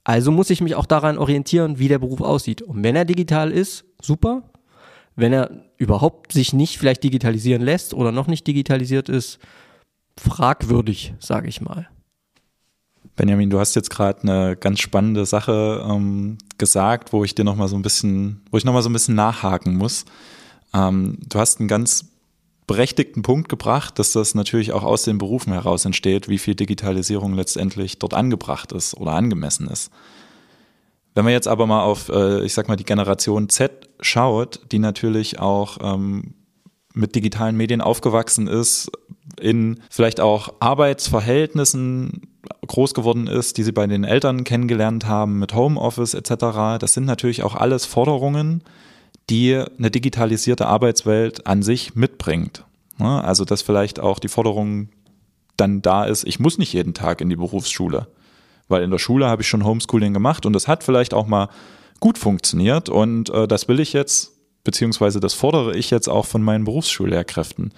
Also 0.03 0.31
muss 0.31 0.49
ich 0.49 0.61
mich 0.61 0.75
auch 0.75 0.85
daran 0.87 1.19
orientieren, 1.19 1.77
wie 1.79 1.87
der 1.87 1.99
Beruf 1.99 2.21
aussieht. 2.21 2.63
Und 2.63 2.83
wenn 2.83 2.95
er 2.95 3.05
digital 3.05 3.51
ist, 3.51 3.85
super 4.01 4.43
wenn 5.15 5.33
er 5.33 5.65
überhaupt 5.77 6.33
sich 6.33 6.53
nicht 6.53 6.77
vielleicht 6.77 7.03
digitalisieren 7.03 7.61
lässt 7.61 7.93
oder 7.93 8.11
noch 8.11 8.27
nicht 8.27 8.47
digitalisiert 8.47 9.09
ist, 9.09 9.39
fragwürdig, 10.17 11.13
sage 11.19 11.47
ich 11.47 11.61
mal. 11.61 11.87
Benjamin, 13.15 13.49
du 13.49 13.59
hast 13.59 13.75
jetzt 13.75 13.89
gerade 13.89 14.23
eine 14.23 14.57
ganz 14.57 14.79
spannende 14.79 15.25
Sache 15.25 15.85
ähm, 15.89 16.37
gesagt, 16.57 17.13
wo 17.13 17.23
ich 17.23 17.33
dir 17.33 17.45
noch 17.45 17.55
mal 17.55 17.69
so 17.69 17.77
ein 17.77 17.81
bisschen, 17.81 18.41
wo 18.51 18.57
ich 18.57 18.65
noch 18.65 18.73
mal 18.73 18.81
so 18.81 18.89
ein 18.89 18.93
bisschen 18.93 19.15
nachhaken 19.15 19.75
muss. 19.75 20.05
Ähm, 20.73 21.17
du 21.29 21.39
hast 21.39 21.59
einen 21.59 21.69
ganz 21.69 22.05
berechtigten 22.67 23.21
Punkt 23.21 23.47
gebracht, 23.47 23.99
dass 23.99 24.11
das 24.11 24.35
natürlich 24.35 24.73
auch 24.73 24.83
aus 24.83 25.03
den 25.03 25.17
Berufen 25.17 25.53
heraus 25.53 25.85
entsteht, 25.85 26.27
wie 26.27 26.39
viel 26.39 26.55
Digitalisierung 26.55 27.35
letztendlich 27.35 27.99
dort 27.99 28.13
angebracht 28.13 28.71
ist 28.71 28.95
oder 28.95 29.11
angemessen 29.11 29.67
ist. 29.67 29.91
Wenn 31.15 31.23
man 31.23 31.33
jetzt 31.33 31.47
aber 31.47 31.65
mal 31.65 31.83
auf, 31.83 32.09
äh, 32.09 32.43
ich 32.43 32.53
sag 32.53 32.67
mal, 32.67 32.75
die 32.75 32.83
Generation 32.83 33.49
Z 33.49 33.89
schaut, 34.01 34.59
die 34.71 34.79
natürlich 34.79 35.39
auch 35.39 35.77
ähm, 35.81 36.35
mit 36.93 37.15
digitalen 37.15 37.57
Medien 37.57 37.81
aufgewachsen 37.81 38.47
ist, 38.47 38.91
in 39.39 39.81
vielleicht 39.89 40.19
auch 40.19 40.53
Arbeitsverhältnissen 40.59 42.21
groß 42.67 42.93
geworden 42.93 43.27
ist, 43.27 43.57
die 43.57 43.63
sie 43.63 43.71
bei 43.71 43.87
den 43.87 44.03
Eltern 44.03 44.43
kennengelernt 44.43 45.07
haben, 45.07 45.39
mit 45.39 45.55
Homeoffice 45.55 46.13
etc. 46.13 46.79
Das 46.79 46.93
sind 46.93 47.05
natürlich 47.05 47.43
auch 47.43 47.55
alles 47.55 47.85
Forderungen, 47.85 48.63
die 49.29 49.55
eine 49.77 49.91
digitalisierte 49.91 50.67
Arbeitswelt 50.67 51.47
an 51.47 51.63
sich 51.63 51.95
mitbringt. 51.95 52.65
Ne? 52.97 53.23
Also 53.23 53.45
dass 53.45 53.61
vielleicht 53.61 53.99
auch 53.99 54.19
die 54.19 54.27
Forderung 54.27 54.89
dann 55.57 55.81
da 55.81 56.03
ist, 56.03 56.25
ich 56.25 56.39
muss 56.39 56.57
nicht 56.57 56.73
jeden 56.73 56.93
Tag 56.93 57.21
in 57.21 57.29
die 57.29 57.37
Berufsschule. 57.37 58.07
Weil 58.67 58.83
in 58.83 58.91
der 58.91 58.97
Schule 58.97 59.27
habe 59.27 59.41
ich 59.41 59.47
schon 59.47 59.63
Homeschooling 59.63 60.13
gemacht 60.13 60.45
und 60.45 60.53
das 60.53 60.67
hat 60.67 60.83
vielleicht 60.83 61.13
auch 61.13 61.27
mal 61.27 61.49
gut 61.99 62.17
funktioniert 62.17 62.89
und 62.89 63.29
äh, 63.29 63.47
das 63.47 63.67
will 63.67 63.79
ich 63.79 63.93
jetzt, 63.93 64.33
beziehungsweise 64.63 65.19
das 65.19 65.33
fordere 65.33 65.75
ich 65.75 65.91
jetzt 65.91 66.07
auch 66.07 66.25
von 66.25 66.41
meinen 66.41 66.65
Berufsschullehrkräften. 66.65 67.73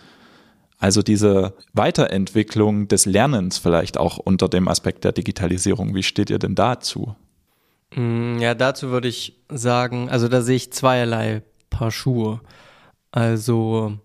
Also 0.80 1.02
diese 1.02 1.54
Weiterentwicklung 1.74 2.88
des 2.88 3.06
Lernens 3.06 3.58
vielleicht 3.58 3.98
auch 3.98 4.18
unter 4.18 4.48
dem 4.48 4.68
Aspekt 4.68 5.04
der 5.04 5.12
Digitalisierung. 5.12 5.96
Wie 5.96 6.04
steht 6.04 6.30
ihr 6.30 6.40
denn 6.40 6.56
dazu? 6.56 7.16
Mm, 7.96 8.38
ja, 8.40 8.54
dazu 8.54 8.90
würde 8.90 9.08
ich 9.08 9.40
sagen, 9.50 10.10
also 10.10 10.28
da 10.28 10.42
sehe 10.42 10.56
ich 10.56 10.72
zweierlei 10.72 11.42
Paar 11.70 11.92
Schuhe. 11.92 12.42
Also 13.12 13.98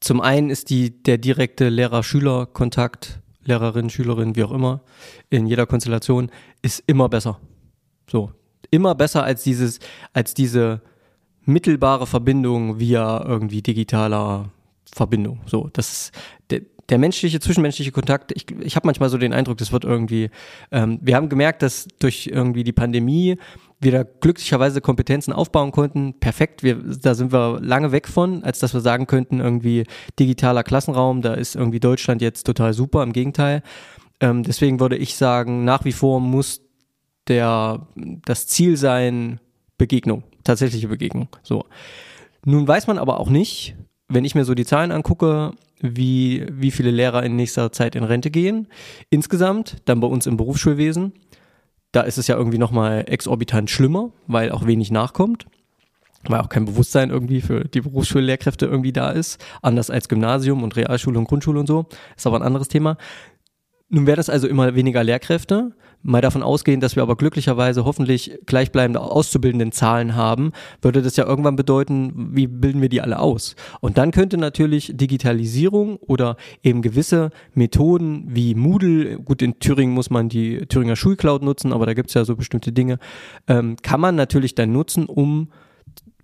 zum 0.00 0.20
einen 0.20 0.50
ist 0.50 0.70
die, 0.70 1.02
der 1.02 1.18
direkte 1.18 1.68
Lehrer-Schüler-Kontakt 1.68 3.20
Lehrerin, 3.44 3.90
Schülerin, 3.90 4.36
wie 4.36 4.44
auch 4.44 4.52
immer, 4.52 4.80
in 5.30 5.46
jeder 5.46 5.66
Konstellation, 5.66 6.30
ist 6.62 6.82
immer 6.86 7.08
besser. 7.08 7.40
So. 8.10 8.32
Immer 8.70 8.94
besser 8.94 9.22
als 9.22 9.42
dieses, 9.42 9.78
als 10.12 10.34
diese 10.34 10.80
mittelbare 11.44 12.06
Verbindung 12.06 12.78
via 12.80 13.24
irgendwie 13.24 13.62
digitaler 13.62 14.50
Verbindung. 14.92 15.40
So, 15.46 15.68
das 15.72 15.92
ist 15.92 16.12
der, 16.50 16.62
der 16.88 16.98
menschliche, 16.98 17.40
zwischenmenschliche 17.40 17.92
Kontakt. 17.92 18.32
Ich, 18.34 18.46
ich 18.60 18.76
habe 18.76 18.86
manchmal 18.86 19.08
so 19.08 19.18
den 19.18 19.32
Eindruck, 19.32 19.58
das 19.58 19.72
wird 19.72 19.84
irgendwie. 19.84 20.30
Ähm, 20.70 20.98
wir 21.02 21.16
haben 21.16 21.28
gemerkt, 21.28 21.62
dass 21.62 21.88
durch 21.98 22.28
irgendwie 22.32 22.64
die 22.64 22.72
Pandemie 22.72 23.36
wir 23.84 23.92
da 23.92 24.02
glücklicherweise 24.02 24.80
Kompetenzen 24.80 25.32
aufbauen 25.32 25.70
konnten. 25.70 26.18
Perfekt, 26.18 26.62
wir, 26.62 26.76
da 26.76 27.14
sind 27.14 27.32
wir 27.32 27.60
lange 27.60 27.92
weg 27.92 28.08
von, 28.08 28.42
als 28.42 28.58
dass 28.58 28.74
wir 28.74 28.80
sagen 28.80 29.06
könnten, 29.06 29.40
irgendwie 29.40 29.84
digitaler 30.18 30.64
Klassenraum, 30.64 31.22
da 31.22 31.34
ist 31.34 31.54
irgendwie 31.54 31.80
Deutschland 31.80 32.22
jetzt 32.22 32.44
total 32.44 32.72
super, 32.72 33.02
im 33.02 33.12
Gegenteil. 33.12 33.62
Ähm, 34.20 34.42
deswegen 34.42 34.80
würde 34.80 34.96
ich 34.96 35.16
sagen, 35.16 35.64
nach 35.64 35.84
wie 35.84 35.92
vor 35.92 36.20
muss 36.20 36.60
der, 37.28 37.86
das 37.94 38.46
Ziel 38.46 38.76
sein, 38.76 39.40
Begegnung, 39.78 40.24
tatsächliche 40.44 40.88
Begegnung. 40.88 41.28
So. 41.42 41.64
Nun 42.44 42.66
weiß 42.66 42.86
man 42.86 42.98
aber 42.98 43.20
auch 43.20 43.28
nicht, 43.28 43.76
wenn 44.08 44.24
ich 44.24 44.34
mir 44.34 44.44
so 44.44 44.54
die 44.54 44.66
Zahlen 44.66 44.92
angucke, 44.92 45.52
wie, 45.80 46.46
wie 46.50 46.70
viele 46.70 46.90
Lehrer 46.90 47.22
in 47.22 47.36
nächster 47.36 47.72
Zeit 47.72 47.94
in 47.94 48.04
Rente 48.04 48.30
gehen. 48.30 48.68
Insgesamt, 49.10 49.76
dann 49.84 50.00
bei 50.00 50.06
uns 50.06 50.26
im 50.26 50.36
Berufsschulwesen. 50.36 51.12
Da 51.94 52.00
ist 52.00 52.18
es 52.18 52.26
ja 52.26 52.36
irgendwie 52.36 52.58
nochmal 52.58 53.04
exorbitant 53.06 53.70
schlimmer, 53.70 54.10
weil 54.26 54.50
auch 54.50 54.66
wenig 54.66 54.90
nachkommt. 54.90 55.46
Weil 56.24 56.40
auch 56.40 56.48
kein 56.48 56.64
Bewusstsein 56.64 57.10
irgendwie 57.10 57.40
für 57.40 57.66
die 57.66 57.82
Berufsschullehrkräfte 57.82 58.66
irgendwie 58.66 58.92
da 58.92 59.10
ist. 59.10 59.40
Anders 59.62 59.90
als 59.90 60.08
Gymnasium 60.08 60.64
und 60.64 60.74
Realschule 60.74 61.20
und 61.20 61.26
Grundschule 61.26 61.60
und 61.60 61.68
so. 61.68 61.86
Ist 62.16 62.26
aber 62.26 62.34
ein 62.34 62.42
anderes 62.42 62.66
Thema. 62.66 62.96
Nun 63.90 64.06
wäre 64.06 64.16
das 64.16 64.30
also 64.30 64.48
immer 64.48 64.74
weniger 64.74 65.04
Lehrkräfte. 65.04 65.72
Mal 66.02 66.20
davon 66.20 66.42
ausgehend, 66.42 66.82
dass 66.82 66.96
wir 66.96 67.02
aber 67.02 67.16
glücklicherweise 67.16 67.84
hoffentlich 67.86 68.38
gleichbleibende 68.44 69.00
auszubildenden 69.00 69.72
Zahlen 69.72 70.14
haben, 70.14 70.52
würde 70.82 71.00
das 71.00 71.16
ja 71.16 71.24
irgendwann 71.24 71.56
bedeuten, 71.56 72.30
wie 72.34 72.46
bilden 72.46 72.82
wir 72.82 72.90
die 72.90 73.00
alle 73.00 73.18
aus? 73.18 73.56
Und 73.80 73.96
dann 73.96 74.10
könnte 74.10 74.36
natürlich 74.36 74.92
Digitalisierung 74.94 75.96
oder 75.96 76.36
eben 76.62 76.82
gewisse 76.82 77.30
Methoden 77.54 78.26
wie 78.28 78.54
Moodle, 78.54 79.18
gut, 79.18 79.40
in 79.40 79.58
Thüringen 79.60 79.94
muss 79.94 80.10
man 80.10 80.28
die 80.28 80.66
Thüringer 80.66 80.96
Schulcloud 80.96 81.42
nutzen, 81.42 81.72
aber 81.72 81.86
da 81.86 81.94
gibt 81.94 82.10
es 82.10 82.14
ja 82.14 82.26
so 82.26 82.36
bestimmte 82.36 82.72
Dinge, 82.72 82.98
ähm, 83.48 83.76
kann 83.80 84.00
man 84.00 84.14
natürlich 84.14 84.54
dann 84.54 84.72
nutzen, 84.72 85.06
um 85.06 85.48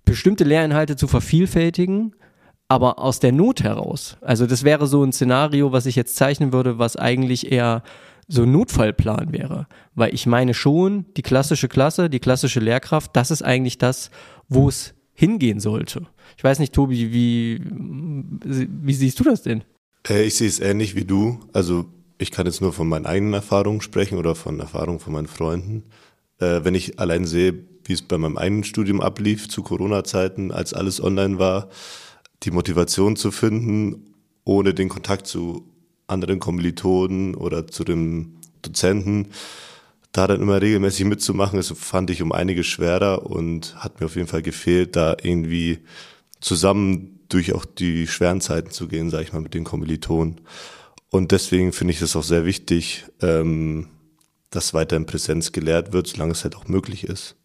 bestimmte 0.05 0.45
Lehrinhalte 0.45 0.97
zu 0.97 1.07
vervielfältigen, 1.07 2.15
aber 2.71 3.01
aus 3.01 3.19
der 3.19 3.33
Not 3.33 3.65
heraus. 3.65 4.17
Also 4.21 4.47
das 4.47 4.63
wäre 4.63 4.87
so 4.87 5.03
ein 5.03 5.13
Szenario, 5.13 5.73
was 5.73 5.87
ich 5.87 5.97
jetzt 5.97 6.15
zeichnen 6.15 6.53
würde, 6.53 6.79
was 6.79 6.95
eigentlich 6.95 7.51
eher 7.51 7.83
so 8.29 8.45
ein 8.45 8.53
Notfallplan 8.53 9.33
wäre. 9.33 9.67
Weil 9.97 10.15
ich 10.15 10.25
meine 10.25 10.55
schon, 10.55 11.05
die 11.17 11.23
klassische 11.23 11.67
Klasse, 11.67 12.09
die 12.09 12.21
klassische 12.21 12.61
Lehrkraft, 12.61 13.11
das 13.17 13.33
ist 13.33 13.43
eigentlich 13.43 13.79
das, 13.79 14.13
wo 14.49 14.69
es 14.69 14.95
hingehen 15.15 15.59
sollte. 15.59 16.07
Ich 16.37 16.45
weiß 16.45 16.61
nicht, 16.61 16.73
Tobi, 16.73 17.13
wie, 17.13 17.61
wie 17.65 18.95
siehst 18.95 19.19
du 19.19 19.25
das 19.25 19.43
denn? 19.43 19.65
Äh, 20.09 20.23
ich 20.23 20.37
sehe 20.37 20.47
es 20.47 20.61
ähnlich 20.61 20.95
wie 20.95 21.05
du. 21.05 21.41
Also 21.53 21.87
ich 22.19 22.31
kann 22.31 22.47
jetzt 22.47 22.61
nur 22.61 22.73
von 22.73 22.89
meinen 22.89 23.07
eigenen 23.07 23.35
Erfahrungen 23.35 23.81
sprechen 23.81 24.17
oder 24.17 24.37
von 24.37 24.61
Erfahrungen 24.61 25.01
von 25.01 25.13
meinen 25.13 25.27
Freunden. 25.27 25.83
Äh, 26.39 26.61
wenn 26.63 26.77
ich 26.77 27.01
allein 27.01 27.27
sehe, 27.27 27.65
wie 27.83 27.95
es 27.95 28.03
bei 28.03 28.17
meinem 28.17 28.39
eigenen 28.39 28.63
Studium 28.63 29.01
ablief 29.01 29.49
zu 29.49 29.65
Corona-Zeiten, 29.65 30.53
als 30.53 30.73
alles 30.73 31.03
online 31.03 31.41
war, 31.41 31.69
die 32.43 32.51
Motivation 32.51 33.17
zu 33.17 33.31
finden, 33.31 34.15
ohne 34.45 34.75
den 34.75 34.89
Kontakt 34.89 35.27
zu 35.27 35.65
anderen 36.07 36.41
Kommilitonen 36.41 37.35
oder 37.35 37.67
zu 37.67 37.85
dem 37.85 38.37
Dozenten, 38.63 39.29
da 40.13 40.27
dann 40.27 40.41
immer 40.41 40.61
regelmäßig 40.61 41.07
mitzumachen, 41.07 41.57
das 41.57 41.69
fand 41.69 42.11
ich 42.11 42.21
um 42.21 42.33
einiges 42.33 42.67
schwerer 42.67 43.27
und 43.27 43.77
hat 43.77 44.01
mir 44.01 44.07
auf 44.07 44.17
jeden 44.17 44.27
Fall 44.27 44.43
gefehlt, 44.43 44.97
da 44.97 45.17
irgendwie 45.23 45.79
zusammen 46.41 47.21
durch 47.29 47.53
auch 47.53 47.65
die 47.65 48.09
schweren 48.09 48.41
Zeiten 48.41 48.71
zu 48.71 48.89
gehen, 48.89 49.11
sage 49.11 49.25
ich 49.25 49.33
mal, 49.33 49.41
mit 49.41 49.55
den 49.55 49.65
Kommilitonen. 49.65 50.41
Und 51.11 51.31
deswegen 51.33 51.73
finde 51.73 51.93
ich 51.93 52.03
es 52.03 52.17
auch 52.17 52.25
sehr 52.25 52.45
wichtig, 52.45 53.05
ähm, 53.21 53.89
dass 54.51 54.75
weiter 54.75 54.97
in 54.97 55.07
Präsenz 55.07 55.53
gelehrt 55.53 55.93
wird, 55.93 56.09
solange 56.09 56.33
es 56.33 56.43
halt 56.43 56.57
auch 56.57 56.67
möglich 56.67 57.05
ist. 57.05 57.37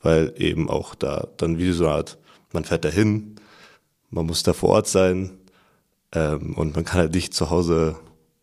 Weil 0.00 0.34
eben 0.36 0.68
auch 0.68 0.94
da 0.94 1.28
dann 1.36 1.58
wie 1.58 1.72
so 1.72 1.86
eine 1.86 1.94
Art, 1.94 2.18
man 2.52 2.64
fährt 2.64 2.84
dahin, 2.84 3.36
man 4.14 4.26
muss 4.26 4.42
da 4.42 4.52
vor 4.52 4.70
Ort 4.70 4.88
sein 4.88 5.32
ähm, 6.12 6.54
und 6.54 6.74
man 6.74 6.84
kann 6.84 7.00
halt 7.00 7.14
nicht 7.14 7.34
zu 7.34 7.50
Hause 7.50 7.96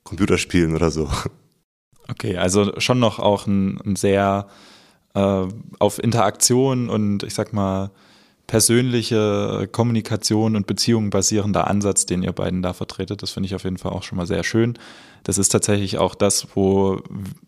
Computer 0.03 0.37
spielen 0.37 0.75
oder 0.75 0.91
so. 0.91 1.09
Okay, 2.09 2.37
also 2.37 2.79
schon 2.79 2.99
noch 2.99 3.19
auch 3.19 3.47
ein, 3.47 3.79
ein 3.85 3.95
sehr 3.95 4.47
äh, 5.13 5.45
auf 5.79 6.03
Interaktion 6.03 6.89
und 6.89 7.23
ich 7.23 7.33
sag 7.33 7.53
mal 7.53 7.91
persönliche 8.47 9.69
Kommunikation 9.71 10.57
und 10.57 10.67
Beziehungen 10.67 11.09
basierender 11.09 11.67
Ansatz, 11.67 12.05
den 12.05 12.21
ihr 12.21 12.33
beiden 12.33 12.61
da 12.61 12.73
vertretet. 12.73 13.21
Das 13.21 13.31
finde 13.31 13.47
ich 13.47 13.55
auf 13.55 13.63
jeden 13.63 13.77
Fall 13.77 13.93
auch 13.93 14.03
schon 14.03 14.17
mal 14.17 14.27
sehr 14.27 14.43
schön. 14.43 14.77
Das 15.23 15.37
ist 15.37 15.49
tatsächlich 15.49 15.99
auch 15.99 16.15
das, 16.15 16.47
wo 16.53 17.01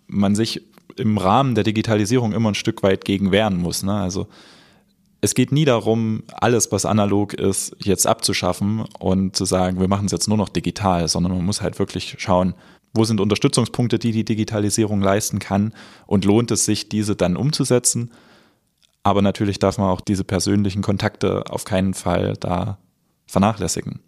man 0.07 0.33
sich 0.35 0.61
im 0.95 1.17
Rahmen 1.17 1.55
der 1.55 1.65
Digitalisierung 1.65 2.31
immer 2.31 2.51
ein 2.51 2.55
Stück 2.55 2.83
weit 2.83 3.03
gegen 3.03 3.31
wehren 3.31 3.57
muss. 3.57 3.83
Ne? 3.83 3.93
Also 3.93 4.27
es 5.23 5.35
geht 5.35 5.53
nie 5.53 5.63
darum, 5.63 6.23
alles, 6.33 6.73
was 6.73 6.85
analog 6.85 7.33
ist, 7.33 7.77
jetzt 7.79 8.05
abzuschaffen 8.05 8.83
und 8.99 9.37
zu 9.37 9.45
sagen, 9.45 9.79
wir 9.79 9.87
machen 9.87 10.07
es 10.07 10.11
jetzt 10.11 10.27
nur 10.27 10.35
noch 10.35 10.49
digital, 10.49 11.07
sondern 11.07 11.31
man 11.31 11.45
muss 11.45 11.61
halt 11.61 11.79
wirklich 11.79 12.17
schauen, 12.19 12.55
wo 12.93 13.05
sind 13.05 13.21
Unterstützungspunkte, 13.21 13.99
die 13.99 14.11
die 14.11 14.25
Digitalisierung 14.25 15.01
leisten 15.01 15.39
kann 15.39 15.73
und 16.07 16.25
lohnt 16.25 16.51
es 16.51 16.65
sich, 16.65 16.89
diese 16.89 17.15
dann 17.15 17.37
umzusetzen. 17.37 18.11
Aber 19.01 19.21
natürlich 19.21 19.59
darf 19.59 19.77
man 19.77 19.91
auch 19.91 20.01
diese 20.01 20.25
persönlichen 20.25 20.81
Kontakte 20.81 21.45
auf 21.49 21.63
keinen 21.63 21.93
Fall 21.93 22.33
da 22.37 22.77
vernachlässigen. 23.25 24.01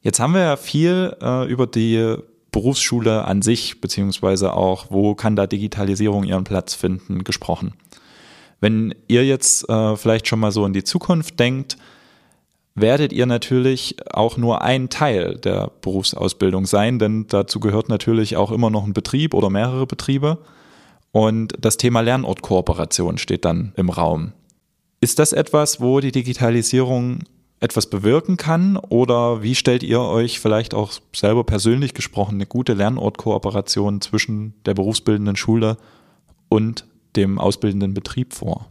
Jetzt 0.00 0.18
haben 0.18 0.34
wir 0.34 0.42
ja 0.42 0.56
viel 0.56 1.16
äh, 1.22 1.48
über 1.48 1.68
die 1.68 2.16
Berufsschule 2.50 3.24
an 3.24 3.42
sich, 3.42 3.80
beziehungsweise 3.80 4.54
auch, 4.54 4.86
wo 4.90 5.14
kann 5.14 5.36
da 5.36 5.46
Digitalisierung 5.46 6.24
ihren 6.24 6.42
Platz 6.42 6.74
finden, 6.74 7.22
gesprochen. 7.22 7.74
Wenn 8.60 8.94
ihr 9.08 9.24
jetzt 9.24 9.68
äh, 9.68 9.96
vielleicht 9.96 10.28
schon 10.28 10.40
mal 10.40 10.52
so 10.52 10.64
in 10.64 10.72
die 10.72 10.84
Zukunft 10.84 11.38
denkt, 11.38 11.76
werdet 12.74 13.12
ihr 13.12 13.26
natürlich 13.26 13.96
auch 14.12 14.36
nur 14.36 14.62
ein 14.62 14.88
Teil 14.88 15.36
der 15.38 15.70
Berufsausbildung 15.80 16.66
sein, 16.66 16.98
denn 16.98 17.26
dazu 17.26 17.58
gehört 17.58 17.88
natürlich 17.88 18.36
auch 18.36 18.52
immer 18.52 18.70
noch 18.70 18.84
ein 18.84 18.92
Betrieb 18.92 19.34
oder 19.34 19.50
mehrere 19.50 19.86
Betriebe. 19.86 20.38
Und 21.10 21.54
das 21.58 21.78
Thema 21.78 22.02
Lernortkooperation 22.02 23.16
steht 23.16 23.46
dann 23.46 23.72
im 23.76 23.88
Raum. 23.88 24.32
Ist 25.00 25.18
das 25.18 25.32
etwas, 25.32 25.80
wo 25.80 26.00
die 26.00 26.12
Digitalisierung 26.12 27.20
etwas 27.60 27.88
bewirken 27.88 28.36
kann? 28.36 28.76
Oder 28.76 29.42
wie 29.42 29.54
stellt 29.54 29.82
ihr 29.82 30.00
euch 30.00 30.40
vielleicht 30.40 30.74
auch 30.74 30.92
selber 31.14 31.44
persönlich 31.44 31.94
gesprochen 31.94 32.34
eine 32.34 32.46
gute 32.46 32.74
Lernortkooperation 32.74 34.02
zwischen 34.02 34.54
der 34.66 34.74
berufsbildenden 34.74 35.36
Schule 35.36 35.78
und 36.50 36.84
dem 37.16 37.38
ausbildenden 37.38 37.94
Betrieb 37.94 38.34
vor? 38.34 38.70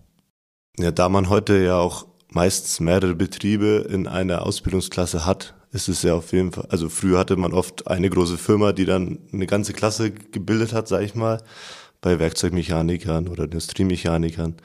Ja, 0.78 0.92
da 0.92 1.10
man 1.10 1.30
heute 1.30 1.58
ja 1.64 1.80
auch 1.80 2.06
meistens 2.30 2.80
mehrere 2.80 3.16
Betriebe 3.16 3.88
in 3.90 4.08
einer 4.08 4.46
Ausbildungsklasse 4.46 5.26
hat, 5.26 5.56
ist 5.72 5.90
es 5.90 6.04
ja 6.04 6.16
auf 6.16 6.32
jeden 6.32 6.52
Fall, 6.52 6.68
also 6.70 6.90
früher 6.90 7.20
hatte 7.20 7.36
man 7.36 7.54
oft 7.54 7.88
eine 7.88 8.10
große 8.10 8.38
Firma, 8.38 8.72
die 8.72 8.86
dann 8.86 9.20
eine 9.32 9.46
ganze 9.46 9.74
Klasse 9.74 10.12
gebildet 10.12 10.74
hat, 10.74 10.88
sag 10.88 11.02
ich 11.02 11.16
mal, 11.16 11.42
bei 12.02 12.20
Werkzeugmechanikern 12.20 13.28
oder 13.28 13.46
Industriemechanikern, 13.46 14.56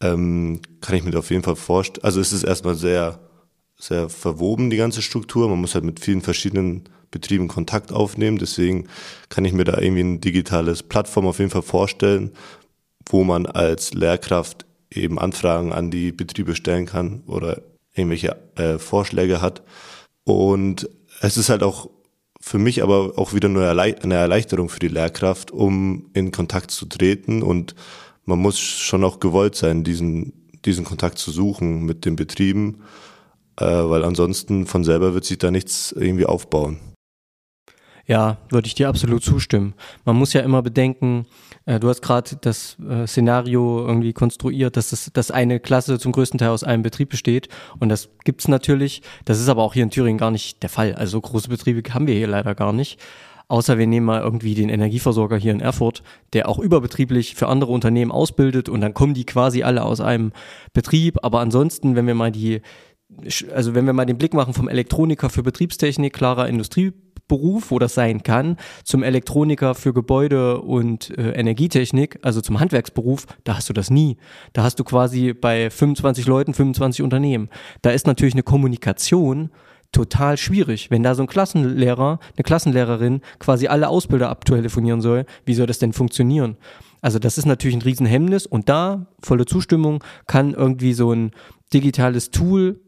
ähm, 0.00 0.60
kann 0.80 0.96
ich 0.96 1.04
mir 1.04 1.18
auf 1.18 1.30
jeden 1.30 1.42
Fall 1.42 1.56
vorstellen. 1.56 2.04
Also 2.04 2.20
es 2.20 2.32
ist 2.32 2.44
erstmal 2.44 2.76
sehr, 2.76 3.18
sehr 3.76 4.08
verwoben, 4.08 4.70
die 4.70 4.76
ganze 4.76 5.02
Struktur. 5.02 5.48
Man 5.48 5.60
muss 5.60 5.74
halt 5.74 5.84
mit 5.84 6.00
vielen 6.00 6.22
verschiedenen 6.22 6.84
Betrieben 7.10 7.48
Kontakt 7.48 7.90
aufnehmen. 7.90 8.38
Deswegen 8.38 8.86
kann 9.28 9.44
ich 9.44 9.52
mir 9.52 9.64
da 9.64 9.78
irgendwie 9.78 10.02
ein 10.02 10.20
digitales 10.20 10.82
Plattform 10.82 11.26
auf 11.26 11.38
jeden 11.38 11.50
Fall 11.50 11.62
vorstellen, 11.62 12.32
wo 13.08 13.24
man 13.24 13.46
als 13.46 13.94
Lehrkraft 13.94 14.66
eben 14.90 15.18
Anfragen 15.18 15.72
an 15.72 15.90
die 15.90 16.12
Betriebe 16.12 16.54
stellen 16.54 16.86
kann 16.86 17.22
oder 17.26 17.62
irgendwelche 17.94 18.36
äh, 18.56 18.78
Vorschläge 18.78 19.40
hat. 19.40 19.62
Und 20.24 20.88
es 21.20 21.36
ist 21.36 21.48
halt 21.48 21.62
auch 21.62 21.90
für 22.40 22.58
mich 22.58 22.82
aber 22.82 23.18
auch 23.18 23.34
wieder 23.34 23.48
nur 23.48 23.68
eine 23.68 24.14
Erleichterung 24.14 24.68
für 24.68 24.78
die 24.78 24.88
Lehrkraft, 24.88 25.50
um 25.50 26.10
in 26.14 26.30
Kontakt 26.30 26.70
zu 26.70 26.86
treten. 26.86 27.42
Und 27.42 27.74
man 28.24 28.38
muss 28.38 28.58
schon 28.58 29.04
auch 29.04 29.20
gewollt 29.20 29.56
sein, 29.56 29.84
diesen, 29.84 30.32
diesen 30.64 30.84
Kontakt 30.84 31.18
zu 31.18 31.30
suchen 31.30 31.84
mit 31.84 32.04
den 32.04 32.16
Betrieben, 32.16 32.82
äh, 33.56 33.64
weil 33.64 34.04
ansonsten 34.04 34.66
von 34.66 34.84
selber 34.84 35.14
wird 35.14 35.24
sich 35.24 35.38
da 35.38 35.50
nichts 35.50 35.92
irgendwie 35.92 36.26
aufbauen. 36.26 36.78
Ja, 38.08 38.38
würde 38.48 38.66
ich 38.66 38.74
dir 38.74 38.88
absolut 38.88 39.22
zustimmen. 39.22 39.74
Man 40.06 40.16
muss 40.16 40.32
ja 40.32 40.40
immer 40.40 40.62
bedenken, 40.62 41.26
äh, 41.66 41.78
du 41.78 41.90
hast 41.90 42.00
gerade 42.00 42.38
das 42.40 42.78
äh, 42.80 43.06
Szenario 43.06 43.86
irgendwie 43.86 44.14
konstruiert, 44.14 44.78
dass, 44.78 44.88
das, 44.88 45.10
dass 45.12 45.30
eine 45.30 45.60
Klasse 45.60 45.98
zum 45.98 46.12
größten 46.12 46.38
Teil 46.38 46.48
aus 46.48 46.64
einem 46.64 46.82
Betrieb 46.82 47.10
besteht. 47.10 47.50
Und 47.78 47.90
das 47.90 48.08
gibt's 48.24 48.48
natürlich. 48.48 49.02
Das 49.26 49.38
ist 49.38 49.50
aber 49.50 49.62
auch 49.62 49.74
hier 49.74 49.82
in 49.82 49.90
Thüringen 49.90 50.16
gar 50.16 50.30
nicht 50.30 50.62
der 50.62 50.70
Fall. 50.70 50.94
Also 50.94 51.20
große 51.20 51.50
Betriebe 51.50 51.82
haben 51.92 52.06
wir 52.06 52.14
hier 52.14 52.28
leider 52.28 52.54
gar 52.54 52.72
nicht. 52.72 52.98
Außer 53.48 53.76
wir 53.76 53.86
nehmen 53.86 54.06
mal 54.06 54.22
irgendwie 54.22 54.54
den 54.54 54.70
Energieversorger 54.70 55.36
hier 55.36 55.52
in 55.52 55.60
Erfurt, 55.60 56.02
der 56.32 56.48
auch 56.48 56.58
überbetrieblich 56.58 57.34
für 57.34 57.48
andere 57.48 57.72
Unternehmen 57.72 58.10
ausbildet 58.10 58.70
und 58.70 58.80
dann 58.80 58.94
kommen 58.94 59.14
die 59.14 59.24
quasi 59.24 59.62
alle 59.62 59.82
aus 59.84 60.00
einem 60.00 60.32
Betrieb. 60.72 61.18
Aber 61.22 61.40
ansonsten, 61.40 61.94
wenn 61.94 62.06
wir 62.06 62.14
mal 62.14 62.32
die, 62.32 62.62
also 63.54 63.74
wenn 63.74 63.84
wir 63.86 63.94
mal 63.94 64.06
den 64.06 64.18
Blick 64.18 64.32
machen 64.32 64.54
vom 64.54 64.68
Elektroniker 64.68 65.30
für 65.30 65.42
Betriebstechnik, 65.42 66.12
klarer 66.12 66.48
Industrie 66.48 66.92
Beruf, 67.28 67.70
wo 67.70 67.78
das 67.78 67.94
sein 67.94 68.22
kann, 68.22 68.56
zum 68.84 69.02
Elektroniker 69.02 69.74
für 69.74 69.92
Gebäude 69.92 70.60
und 70.60 71.16
äh, 71.16 71.32
Energietechnik, 71.32 72.18
also 72.22 72.40
zum 72.40 72.58
Handwerksberuf, 72.58 73.26
da 73.44 73.56
hast 73.56 73.68
du 73.68 73.72
das 73.72 73.90
nie. 73.90 74.16
Da 74.54 74.62
hast 74.62 74.80
du 74.80 74.84
quasi 74.84 75.34
bei 75.34 75.70
25 75.70 76.26
Leuten 76.26 76.54
25 76.54 77.02
Unternehmen. 77.02 77.48
Da 77.82 77.90
ist 77.90 78.06
natürlich 78.06 78.34
eine 78.34 78.42
Kommunikation 78.42 79.50
total 79.92 80.36
schwierig. 80.36 80.90
Wenn 80.90 81.02
da 81.02 81.14
so 81.14 81.22
ein 81.22 81.28
Klassenlehrer, 81.28 82.18
eine 82.36 82.42
Klassenlehrerin 82.42 83.20
quasi 83.38 83.68
alle 83.68 83.88
Ausbilder 83.88 84.28
abtelefonieren 84.28 85.00
soll, 85.00 85.24
wie 85.44 85.54
soll 85.54 85.66
das 85.66 85.78
denn 85.78 85.92
funktionieren? 85.92 86.56
Also 87.00 87.18
das 87.18 87.38
ist 87.38 87.46
natürlich 87.46 87.76
ein 87.76 87.82
Riesenhemmnis 87.82 88.46
und 88.46 88.68
da, 88.68 89.06
volle 89.20 89.46
Zustimmung, 89.46 90.02
kann 90.26 90.52
irgendwie 90.52 90.92
so 90.92 91.12
ein 91.12 91.30
digitales 91.72 92.30
Tool 92.30 92.80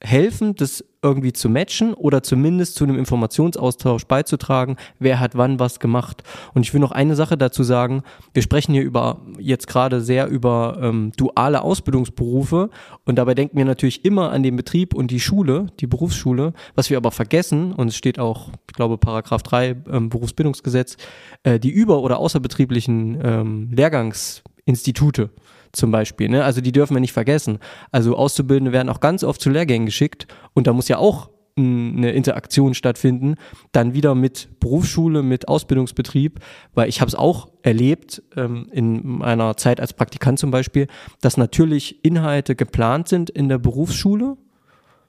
helfen, 0.00 0.54
das 0.54 0.84
irgendwie 1.02 1.32
zu 1.32 1.48
matchen 1.48 1.94
oder 1.94 2.22
zumindest 2.22 2.74
zu 2.74 2.84
einem 2.84 2.98
Informationsaustausch 2.98 4.04
beizutragen, 4.06 4.76
wer 4.98 5.20
hat 5.20 5.36
wann 5.36 5.60
was 5.60 5.78
gemacht. 5.78 6.22
Und 6.54 6.62
ich 6.62 6.74
will 6.74 6.80
noch 6.80 6.90
eine 6.90 7.14
Sache 7.14 7.38
dazu 7.38 7.62
sagen. 7.62 8.02
Wir 8.34 8.42
sprechen 8.42 8.72
hier 8.72 8.82
über 8.82 9.20
jetzt 9.38 9.68
gerade 9.68 10.00
sehr 10.00 10.26
über 10.28 10.78
ähm, 10.80 11.12
duale 11.16 11.62
Ausbildungsberufe 11.62 12.70
und 13.04 13.16
dabei 13.16 13.34
denken 13.34 13.56
wir 13.56 13.64
natürlich 13.64 14.04
immer 14.04 14.32
an 14.32 14.42
den 14.42 14.56
Betrieb 14.56 14.94
und 14.94 15.10
die 15.10 15.20
Schule, 15.20 15.66
die 15.80 15.86
Berufsschule. 15.86 16.52
Was 16.74 16.90
wir 16.90 16.96
aber 16.96 17.12
vergessen, 17.12 17.72
und 17.72 17.88
es 17.88 17.96
steht 17.96 18.18
auch, 18.18 18.50
ich 18.68 18.74
glaube, 18.74 18.98
Paragraph 18.98 19.42
3 19.42 19.76
ähm, 19.90 20.08
Berufsbildungsgesetz, 20.08 20.96
äh, 21.44 21.60
die 21.60 21.70
über- 21.70 22.02
oder 22.02 22.18
außerbetrieblichen 22.18 23.20
ähm, 23.22 23.70
Lehrgangsinstitute 23.72 25.30
zum 25.72 25.90
Beispiel. 25.90 26.28
Ne? 26.28 26.44
Also 26.44 26.60
die 26.60 26.72
dürfen 26.72 26.94
wir 26.94 27.00
nicht 27.00 27.12
vergessen. 27.12 27.58
Also 27.90 28.16
Auszubildende 28.16 28.72
werden 28.72 28.88
auch 28.88 29.00
ganz 29.00 29.24
oft 29.24 29.40
zu 29.40 29.50
Lehrgängen 29.50 29.86
geschickt 29.86 30.26
und 30.54 30.66
da 30.66 30.72
muss 30.72 30.88
ja 30.88 30.98
auch 30.98 31.30
eine 31.58 32.12
Interaktion 32.12 32.74
stattfinden, 32.74 33.34
dann 33.72 33.94
wieder 33.94 34.14
mit 34.14 34.48
Berufsschule, 34.60 35.22
mit 35.22 35.48
Ausbildungsbetrieb, 35.48 36.40
weil 36.74 36.88
ich 36.88 37.00
habe 37.00 37.08
es 37.08 37.14
auch 37.14 37.48
erlebt 37.62 38.22
ähm, 38.36 38.68
in 38.70 39.18
meiner 39.18 39.56
Zeit 39.56 39.80
als 39.80 39.92
Praktikant 39.92 40.38
zum 40.38 40.50
Beispiel, 40.50 40.86
dass 41.20 41.36
natürlich 41.36 42.04
Inhalte 42.04 42.54
geplant 42.54 43.08
sind 43.08 43.30
in 43.30 43.48
der 43.48 43.58
Berufsschule, 43.58 44.36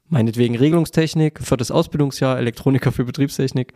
meinetwegen 0.08 0.56
Regelungstechnik 0.56 1.40
das 1.58 1.72
Ausbildungsjahr, 1.72 2.40
Elektroniker 2.40 2.92
für 2.92 3.06
Betriebstechnik 3.06 3.74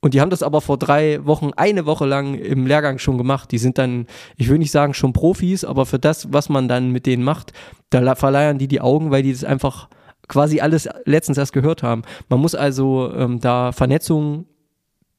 und 0.00 0.14
die 0.14 0.20
haben 0.20 0.30
das 0.30 0.42
aber 0.42 0.60
vor 0.60 0.78
drei 0.78 1.24
Wochen, 1.26 1.50
eine 1.56 1.84
Woche 1.84 2.06
lang 2.06 2.34
im 2.34 2.66
Lehrgang 2.66 2.98
schon 2.98 3.18
gemacht. 3.18 3.50
Die 3.52 3.58
sind 3.58 3.76
dann, 3.76 4.06
ich 4.36 4.48
will 4.48 4.58
nicht 4.58 4.70
sagen 4.70 4.94
schon 4.94 5.12
Profis, 5.12 5.62
aber 5.64 5.84
für 5.84 5.98
das, 5.98 6.32
was 6.32 6.48
man 6.48 6.68
dann 6.68 6.90
mit 6.90 7.04
denen 7.06 7.22
macht, 7.22 7.52
da 7.90 8.14
verleiern 8.14 8.58
die 8.58 8.68
die 8.68 8.80
Augen, 8.80 9.10
weil 9.10 9.22
die 9.22 9.32
das 9.32 9.44
einfach 9.44 9.88
quasi 10.26 10.60
alles 10.60 10.88
letztens 11.04 11.36
erst 11.36 11.52
gehört 11.52 11.82
haben. 11.82 12.02
Man 12.28 12.40
muss 12.40 12.54
also 12.54 13.12
ähm, 13.14 13.40
da 13.40 13.72
Vernetzung 13.72 14.46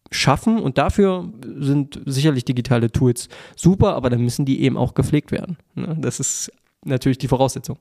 schaffen 0.10 0.60
und 0.60 0.78
dafür 0.78 1.32
sind 1.60 2.02
sicherlich 2.06 2.44
digitale 2.44 2.92
Tools 2.92 3.30
super, 3.56 3.96
aber 3.96 4.10
dann 4.10 4.22
müssen 4.22 4.46
die 4.46 4.62
eben 4.62 4.78
auch 4.78 4.94
gepflegt 4.94 5.32
werden. 5.32 5.58
Ne? 5.76 5.96
Das 6.00 6.20
ist 6.20 6.52
natürlich 6.84 7.18
die 7.20 7.28
Voraussetzung. 7.28 7.78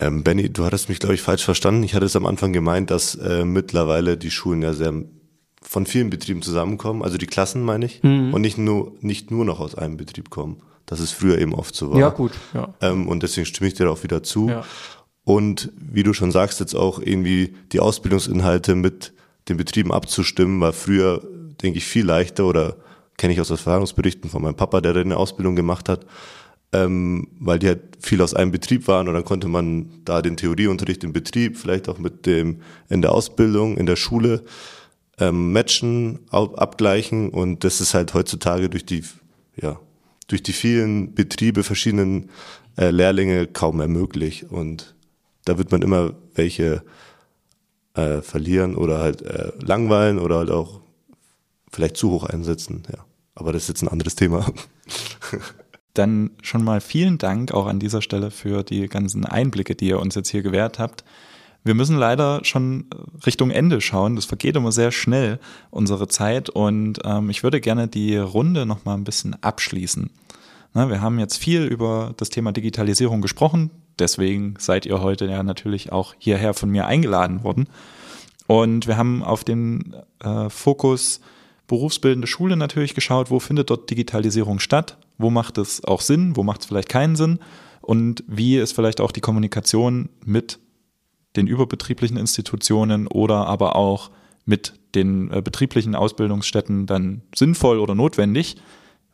Ähm, 0.00 0.24
Benny, 0.24 0.50
du 0.50 0.64
hattest 0.64 0.88
mich, 0.88 0.98
glaube 0.98 1.14
ich, 1.14 1.22
falsch 1.22 1.44
verstanden. 1.44 1.84
Ich 1.84 1.94
hatte 1.94 2.06
es 2.06 2.16
am 2.16 2.26
Anfang 2.26 2.52
gemeint, 2.52 2.90
dass 2.90 3.14
äh, 3.14 3.44
mittlerweile 3.44 4.16
die 4.16 4.30
Schulen 4.30 4.62
ja 4.62 4.72
sehr 4.72 5.04
von 5.72 5.86
vielen 5.86 6.10
Betrieben 6.10 6.42
zusammenkommen, 6.42 7.02
also 7.02 7.16
die 7.16 7.26
Klassen 7.26 7.62
meine 7.62 7.86
ich, 7.86 8.02
mhm. 8.02 8.34
und 8.34 8.42
nicht 8.42 8.58
nur, 8.58 8.92
nicht 9.00 9.30
nur 9.30 9.46
noch 9.46 9.58
aus 9.58 9.74
einem 9.74 9.96
Betrieb 9.96 10.28
kommen. 10.28 10.58
Das 10.84 11.00
ist 11.00 11.12
früher 11.12 11.38
eben 11.38 11.54
oft 11.54 11.74
so 11.74 11.92
war. 11.92 11.98
Ja, 11.98 12.10
gut. 12.10 12.32
Ja. 12.52 12.74
Ähm, 12.82 13.08
und 13.08 13.22
deswegen 13.22 13.46
stimme 13.46 13.68
ich 13.68 13.74
dir 13.74 13.90
auch 13.90 14.02
wieder 14.02 14.22
zu. 14.22 14.50
Ja. 14.50 14.64
Und 15.24 15.72
wie 15.78 16.02
du 16.02 16.12
schon 16.12 16.30
sagst, 16.30 16.60
jetzt 16.60 16.74
auch 16.74 16.98
irgendwie 16.98 17.54
die 17.72 17.80
Ausbildungsinhalte 17.80 18.74
mit 18.74 19.14
den 19.48 19.56
Betrieben 19.56 19.92
abzustimmen, 19.92 20.60
war 20.60 20.74
früher, 20.74 21.22
denke 21.62 21.78
ich, 21.78 21.86
viel 21.86 22.04
leichter 22.04 22.44
oder 22.44 22.76
kenne 23.16 23.32
ich 23.32 23.40
aus 23.40 23.48
Erfahrungsberichten 23.48 24.28
von 24.28 24.42
meinem 24.42 24.56
Papa, 24.56 24.82
der 24.82 24.94
eine 24.94 25.16
Ausbildung 25.16 25.56
gemacht 25.56 25.88
hat, 25.88 26.04
ähm, 26.74 27.28
weil 27.40 27.58
die 27.60 27.68
halt 27.68 27.96
viel 27.98 28.20
aus 28.20 28.34
einem 28.34 28.50
Betrieb 28.50 28.88
waren 28.88 29.08
und 29.08 29.14
dann 29.14 29.24
konnte 29.24 29.48
man 29.48 30.02
da 30.04 30.20
den 30.20 30.36
Theorieunterricht 30.36 31.02
im 31.02 31.14
Betrieb, 31.14 31.56
vielleicht 31.56 31.88
auch 31.88 31.98
mit 31.98 32.26
dem 32.26 32.60
in 32.90 33.00
der 33.00 33.12
Ausbildung, 33.12 33.78
in 33.78 33.86
der 33.86 33.96
Schule 33.96 34.44
ähm, 35.22 35.52
matchen, 35.52 36.20
abgleichen 36.30 37.30
und 37.30 37.62
das 37.64 37.80
ist 37.80 37.94
halt 37.94 38.12
heutzutage 38.14 38.68
durch 38.68 38.84
die, 38.84 39.04
ja, 39.60 39.78
durch 40.26 40.42
die 40.42 40.52
vielen 40.52 41.14
Betriebe, 41.14 41.62
verschiedenen 41.62 42.30
äh, 42.76 42.90
Lehrlinge 42.90 43.46
kaum 43.46 43.76
mehr 43.76 43.88
möglich 43.88 44.50
und 44.50 44.94
da 45.44 45.58
wird 45.58 45.70
man 45.70 45.82
immer 45.82 46.14
welche 46.34 46.82
äh, 47.94 48.20
verlieren 48.20 48.74
oder 48.74 48.98
halt 48.98 49.22
äh, 49.22 49.52
langweilen 49.60 50.18
oder 50.18 50.38
halt 50.38 50.50
auch 50.50 50.80
vielleicht 51.70 51.96
zu 51.96 52.10
hoch 52.10 52.24
einsetzen, 52.24 52.82
ja. 52.92 53.04
Aber 53.34 53.52
das 53.52 53.62
ist 53.62 53.68
jetzt 53.68 53.82
ein 53.82 53.88
anderes 53.88 54.14
Thema. 54.14 54.44
Dann 55.94 56.32
schon 56.42 56.64
mal 56.64 56.82
vielen 56.82 57.16
Dank 57.16 57.52
auch 57.52 57.66
an 57.66 57.78
dieser 57.80 58.02
Stelle 58.02 58.30
für 58.30 58.62
die 58.62 58.88
ganzen 58.88 59.24
Einblicke, 59.24 59.74
die 59.74 59.88
ihr 59.88 60.00
uns 60.00 60.14
jetzt 60.14 60.28
hier 60.28 60.42
gewährt 60.42 60.78
habt. 60.78 61.02
Wir 61.64 61.74
müssen 61.74 61.96
leider 61.96 62.44
schon 62.44 62.86
Richtung 63.24 63.50
Ende 63.50 63.80
schauen. 63.80 64.16
Das 64.16 64.24
vergeht 64.24 64.56
immer 64.56 64.72
sehr 64.72 64.90
schnell, 64.90 65.38
unsere 65.70 66.08
Zeit. 66.08 66.50
Und 66.50 67.00
ähm, 67.04 67.30
ich 67.30 67.42
würde 67.42 67.60
gerne 67.60 67.88
die 67.88 68.16
Runde 68.16 68.66
noch 68.66 68.84
mal 68.84 68.94
ein 68.94 69.04
bisschen 69.04 69.40
abschließen. 69.42 70.10
Na, 70.74 70.88
wir 70.88 71.00
haben 71.00 71.18
jetzt 71.18 71.36
viel 71.36 71.64
über 71.64 72.14
das 72.16 72.30
Thema 72.30 72.52
Digitalisierung 72.52 73.20
gesprochen. 73.20 73.70
Deswegen 73.98 74.54
seid 74.58 74.86
ihr 74.86 75.00
heute 75.00 75.26
ja 75.26 75.42
natürlich 75.42 75.92
auch 75.92 76.14
hierher 76.18 76.54
von 76.54 76.70
mir 76.70 76.86
eingeladen 76.86 77.44
worden. 77.44 77.68
Und 78.46 78.86
wir 78.86 78.96
haben 78.96 79.22
auf 79.22 79.44
den 79.44 79.94
äh, 80.20 80.48
Fokus 80.48 81.20
berufsbildende 81.68 82.26
Schule 82.26 82.56
natürlich 82.56 82.94
geschaut, 82.94 83.30
wo 83.30 83.38
findet 83.38 83.70
dort 83.70 83.88
Digitalisierung 83.88 84.58
statt, 84.58 84.98
wo 85.16 85.30
macht 85.30 85.58
es 85.58 85.84
auch 85.84 86.00
Sinn, 86.00 86.36
wo 86.36 86.42
macht 86.42 86.62
es 86.62 86.66
vielleicht 86.66 86.88
keinen 86.88 87.16
Sinn 87.16 87.38
und 87.80 88.24
wie 88.26 88.58
ist 88.58 88.72
vielleicht 88.72 89.00
auch 89.00 89.12
die 89.12 89.20
Kommunikation 89.20 90.08
mit 90.24 90.58
den 91.36 91.46
überbetrieblichen 91.46 92.16
Institutionen 92.16 93.06
oder 93.06 93.46
aber 93.46 93.76
auch 93.76 94.10
mit 94.44 94.74
den 94.94 95.30
äh, 95.32 95.40
betrieblichen 95.40 95.94
Ausbildungsstätten 95.94 96.86
dann 96.86 97.22
sinnvoll 97.34 97.78
oder 97.78 97.94
notwendig. 97.94 98.56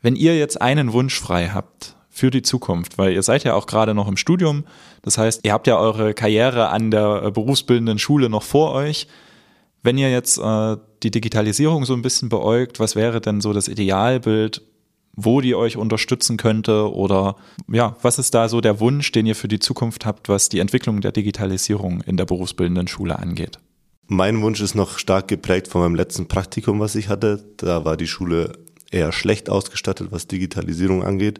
Wenn 0.01 0.15
ihr 0.15 0.37
jetzt 0.37 0.61
einen 0.61 0.93
Wunsch 0.93 1.19
frei 1.19 1.49
habt 1.49 1.95
für 2.09 2.31
die 2.31 2.41
Zukunft, 2.41 2.97
weil 2.97 3.13
ihr 3.13 3.23
seid 3.23 3.43
ja 3.43 3.53
auch 3.53 3.67
gerade 3.67 3.93
noch 3.93 4.07
im 4.07 4.17
Studium, 4.17 4.65
das 5.01 5.17
heißt, 5.17 5.41
ihr 5.45 5.53
habt 5.53 5.67
ja 5.67 5.77
eure 5.77 6.13
Karriere 6.13 6.69
an 6.69 6.91
der 6.91 7.23
äh, 7.23 7.31
berufsbildenden 7.31 7.99
Schule 7.99 8.29
noch 8.29 8.43
vor 8.43 8.73
euch. 8.73 9.07
Wenn 9.81 9.97
ihr 9.97 10.11
jetzt 10.11 10.37
äh, 10.37 10.77
die 11.03 11.11
Digitalisierung 11.11 11.85
so 11.85 11.93
ein 11.93 12.01
bisschen 12.01 12.27
beäugt, 12.29 12.79
was 12.79 12.95
wäre 12.95 13.21
denn 13.21 13.39
so 13.39 13.53
das 13.53 13.67
Idealbild, 13.67 14.61
wo 15.23 15.41
die 15.41 15.55
euch 15.55 15.77
unterstützen 15.77 16.37
könnte 16.37 16.93
oder 16.93 17.35
ja, 17.71 17.95
was 18.01 18.19
ist 18.19 18.33
da 18.33 18.49
so 18.49 18.61
der 18.61 18.79
Wunsch, 18.79 19.11
den 19.11 19.25
ihr 19.25 19.35
für 19.35 19.47
die 19.47 19.59
Zukunft 19.59 20.05
habt, 20.05 20.29
was 20.29 20.49
die 20.49 20.59
Entwicklung 20.59 21.01
der 21.01 21.11
Digitalisierung 21.11 22.01
in 22.01 22.17
der 22.17 22.25
berufsbildenden 22.25 22.87
Schule 22.87 23.19
angeht? 23.19 23.59
Mein 24.07 24.41
Wunsch 24.41 24.61
ist 24.61 24.75
noch 24.75 24.97
stark 24.97 25.27
geprägt 25.27 25.67
von 25.67 25.81
meinem 25.81 25.95
letzten 25.95 26.27
Praktikum, 26.27 26.79
was 26.79 26.95
ich 26.95 27.09
hatte. 27.09 27.43
Da 27.57 27.85
war 27.85 27.95
die 27.95 28.07
Schule 28.07 28.53
eher 28.91 29.11
schlecht 29.11 29.49
ausgestattet, 29.49 30.07
was 30.11 30.27
Digitalisierung 30.27 31.03
angeht. 31.03 31.39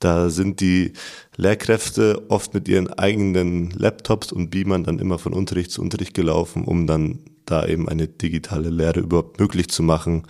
Da 0.00 0.30
sind 0.30 0.60
die 0.60 0.94
Lehrkräfte 1.36 2.24
oft 2.28 2.54
mit 2.54 2.66
ihren 2.66 2.92
eigenen 2.92 3.70
Laptops 3.70 4.32
und 4.32 4.50
Beamern 4.50 4.82
dann 4.82 4.98
immer 4.98 5.20
von 5.20 5.32
Unterricht 5.32 5.70
zu 5.70 5.80
Unterricht 5.80 6.14
gelaufen, 6.14 6.64
um 6.64 6.88
dann 6.88 7.20
da 7.44 7.64
eben 7.66 7.88
eine 7.88 8.08
digitale 8.08 8.70
Lehre 8.70 8.98
überhaupt 8.98 9.38
möglich 9.38 9.68
zu 9.68 9.84
machen. 9.84 10.24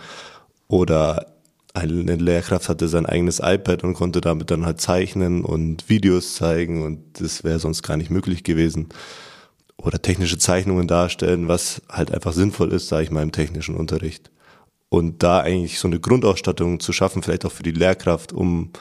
Oder 0.67 1.32
eine 1.73 2.15
Lehrkraft 2.15 2.69
hatte 2.69 2.87
sein 2.87 3.05
eigenes 3.05 3.39
iPad 3.39 3.83
und 3.83 3.95
konnte 3.95 4.21
damit 4.21 4.51
dann 4.51 4.65
halt 4.65 4.79
zeichnen 4.79 5.43
und 5.43 5.89
Videos 5.89 6.35
zeigen 6.35 6.83
und 6.83 7.19
das 7.19 7.43
wäre 7.43 7.59
sonst 7.59 7.81
gar 7.81 7.97
nicht 7.97 8.11
möglich 8.11 8.43
gewesen. 8.43 8.89
Oder 9.77 10.01
technische 10.01 10.37
Zeichnungen 10.37 10.87
darstellen, 10.87 11.47
was 11.47 11.81
halt 11.89 12.11
einfach 12.13 12.33
sinnvoll 12.33 12.71
ist, 12.71 12.87
sage 12.89 13.03
ich 13.03 13.11
mal, 13.11 13.23
im 13.23 13.31
technischen 13.31 13.75
Unterricht. 13.75 14.29
Und 14.89 15.23
da 15.23 15.39
eigentlich 15.39 15.79
so 15.79 15.87
eine 15.87 15.99
Grundausstattung 15.99 16.79
zu 16.79 16.93
schaffen, 16.93 17.23
vielleicht 17.23 17.45
auch 17.45 17.51
für 17.51 17.63
die 17.63 17.71
Lehrkraft, 17.71 18.31
um 18.31 18.71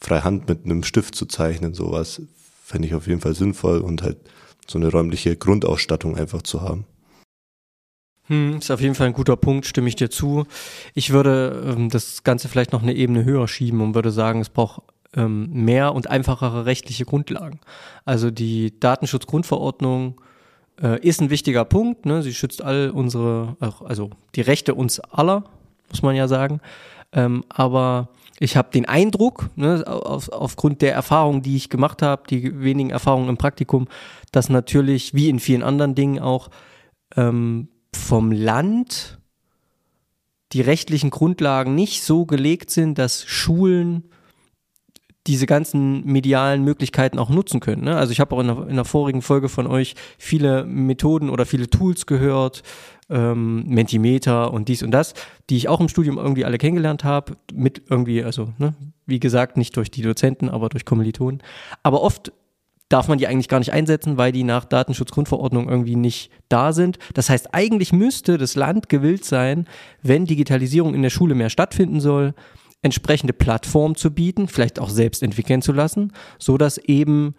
frei 0.00 0.20
Hand 0.20 0.48
mit 0.48 0.64
einem 0.64 0.84
Stift 0.84 1.16
zu 1.16 1.26
zeichnen, 1.26 1.74
sowas, 1.74 2.22
fände 2.64 2.86
ich 2.86 2.94
auf 2.94 3.08
jeden 3.08 3.20
Fall 3.20 3.34
sinnvoll 3.34 3.80
und 3.80 4.02
halt 4.02 4.18
so 4.68 4.78
eine 4.78 4.92
räumliche 4.92 5.36
Grundausstattung 5.36 6.16
einfach 6.16 6.42
zu 6.42 6.62
haben. 6.62 6.84
Hm, 8.28 8.58
ist 8.58 8.70
auf 8.70 8.80
jeden 8.80 8.94
Fall 8.94 9.08
ein 9.08 9.12
guter 9.12 9.36
Punkt, 9.36 9.66
stimme 9.66 9.88
ich 9.88 9.96
dir 9.96 10.10
zu. 10.10 10.44
Ich 10.94 11.10
würde 11.10 11.74
ähm, 11.76 11.88
das 11.88 12.22
Ganze 12.24 12.48
vielleicht 12.48 12.72
noch 12.72 12.82
eine 12.82 12.94
Ebene 12.94 13.24
höher 13.24 13.48
schieben 13.48 13.80
und 13.80 13.94
würde 13.94 14.10
sagen, 14.10 14.40
es 14.40 14.50
braucht 14.50 14.82
ähm, 15.14 15.50
mehr 15.52 15.94
und 15.94 16.08
einfachere 16.10 16.66
rechtliche 16.66 17.04
Grundlagen. 17.04 17.60
Also 18.04 18.30
die 18.30 18.78
Datenschutzgrundverordnung 18.78 20.20
äh, 20.82 21.00
ist 21.00 21.20
ein 21.20 21.30
wichtiger 21.30 21.64
Punkt. 21.64 22.06
Ne? 22.06 22.22
Sie 22.22 22.34
schützt 22.34 22.62
all 22.62 22.90
unsere, 22.90 23.56
also 23.60 24.10
die 24.34 24.42
Rechte 24.42 24.74
uns 24.74 25.00
aller, 25.00 25.44
muss 25.88 26.02
man 26.02 26.14
ja 26.14 26.28
sagen. 26.28 26.60
Ähm, 27.12 27.44
aber 27.48 28.10
ich 28.38 28.56
habe 28.56 28.70
den 28.70 28.84
Eindruck, 28.84 29.50
ne, 29.56 29.82
auf, 29.86 30.28
aufgrund 30.28 30.82
der 30.82 30.92
Erfahrungen, 30.92 31.42
die 31.42 31.56
ich 31.56 31.70
gemacht 31.70 32.02
habe, 32.02 32.22
die 32.28 32.60
wenigen 32.60 32.90
Erfahrungen 32.90 33.30
im 33.30 33.38
Praktikum, 33.38 33.88
dass 34.30 34.50
natürlich, 34.50 35.14
wie 35.14 35.28
in 35.28 35.40
vielen 35.40 35.62
anderen 35.62 35.94
Dingen 35.94 36.20
auch, 36.20 36.50
ähm, 37.16 37.68
vom 37.94 38.32
Land 38.32 39.18
die 40.52 40.60
rechtlichen 40.60 41.10
Grundlagen 41.10 41.74
nicht 41.74 42.02
so 42.02 42.24
gelegt 42.24 42.70
sind, 42.70 42.98
dass 42.98 43.24
Schulen 43.26 44.04
diese 45.26 45.44
ganzen 45.44 46.06
medialen 46.06 46.64
Möglichkeiten 46.64 47.18
auch 47.18 47.28
nutzen 47.28 47.60
können. 47.60 47.84
Ne? 47.84 47.96
Also 47.96 48.12
ich 48.12 48.20
habe 48.20 48.34
auch 48.34 48.40
in 48.40 48.46
der, 48.46 48.66
in 48.68 48.76
der, 48.76 48.86
vorigen 48.86 49.20
Folge 49.20 49.50
von 49.50 49.66
euch 49.66 49.94
viele 50.16 50.64
Methoden 50.64 51.28
oder 51.28 51.44
viele 51.44 51.68
Tools 51.68 52.06
gehört, 52.06 52.62
ähm, 53.10 53.64
Mentimeter 53.66 54.54
und 54.54 54.68
dies 54.68 54.82
und 54.82 54.90
das, 54.90 55.12
die 55.50 55.58
ich 55.58 55.68
auch 55.68 55.80
im 55.80 55.90
Studium 55.90 56.16
irgendwie 56.16 56.46
alle 56.46 56.56
kennengelernt 56.56 57.04
habe, 57.04 57.36
mit 57.52 57.82
irgendwie, 57.90 58.24
also 58.24 58.54
ne, 58.56 58.74
wie 59.04 59.20
gesagt, 59.20 59.58
nicht 59.58 59.76
durch 59.76 59.90
die 59.90 60.02
Dozenten, 60.02 60.48
aber 60.48 60.70
durch 60.70 60.86
Kommilitonen. 60.86 61.42
Aber 61.82 62.00
oft 62.00 62.32
darf 62.88 63.08
man 63.08 63.18
die 63.18 63.26
eigentlich 63.26 63.48
gar 63.48 63.58
nicht 63.58 63.72
einsetzen, 63.72 64.16
weil 64.16 64.32
die 64.32 64.44
nach 64.44 64.64
Datenschutzgrundverordnung 64.64 65.68
irgendwie 65.68 65.96
nicht 65.96 66.30
da 66.48 66.72
sind. 66.72 66.98
Das 67.14 67.28
heißt, 67.28 67.54
eigentlich 67.54 67.92
müsste 67.92 68.38
das 68.38 68.54
Land 68.54 68.88
gewillt 68.88 69.24
sein, 69.24 69.66
wenn 70.02 70.24
Digitalisierung 70.24 70.94
in 70.94 71.02
der 71.02 71.10
Schule 71.10 71.34
mehr 71.34 71.50
stattfinden 71.50 72.00
soll, 72.00 72.34
entsprechende 72.80 73.32
Plattformen 73.32 73.96
zu 73.96 74.12
bieten, 74.12 74.48
vielleicht 74.48 74.78
auch 74.78 74.88
selbst 74.88 75.22
entwickeln 75.22 75.62
zu 75.62 75.72
lassen, 75.72 76.12
so 76.38 76.56
dass 76.56 76.78
eben 76.78 77.34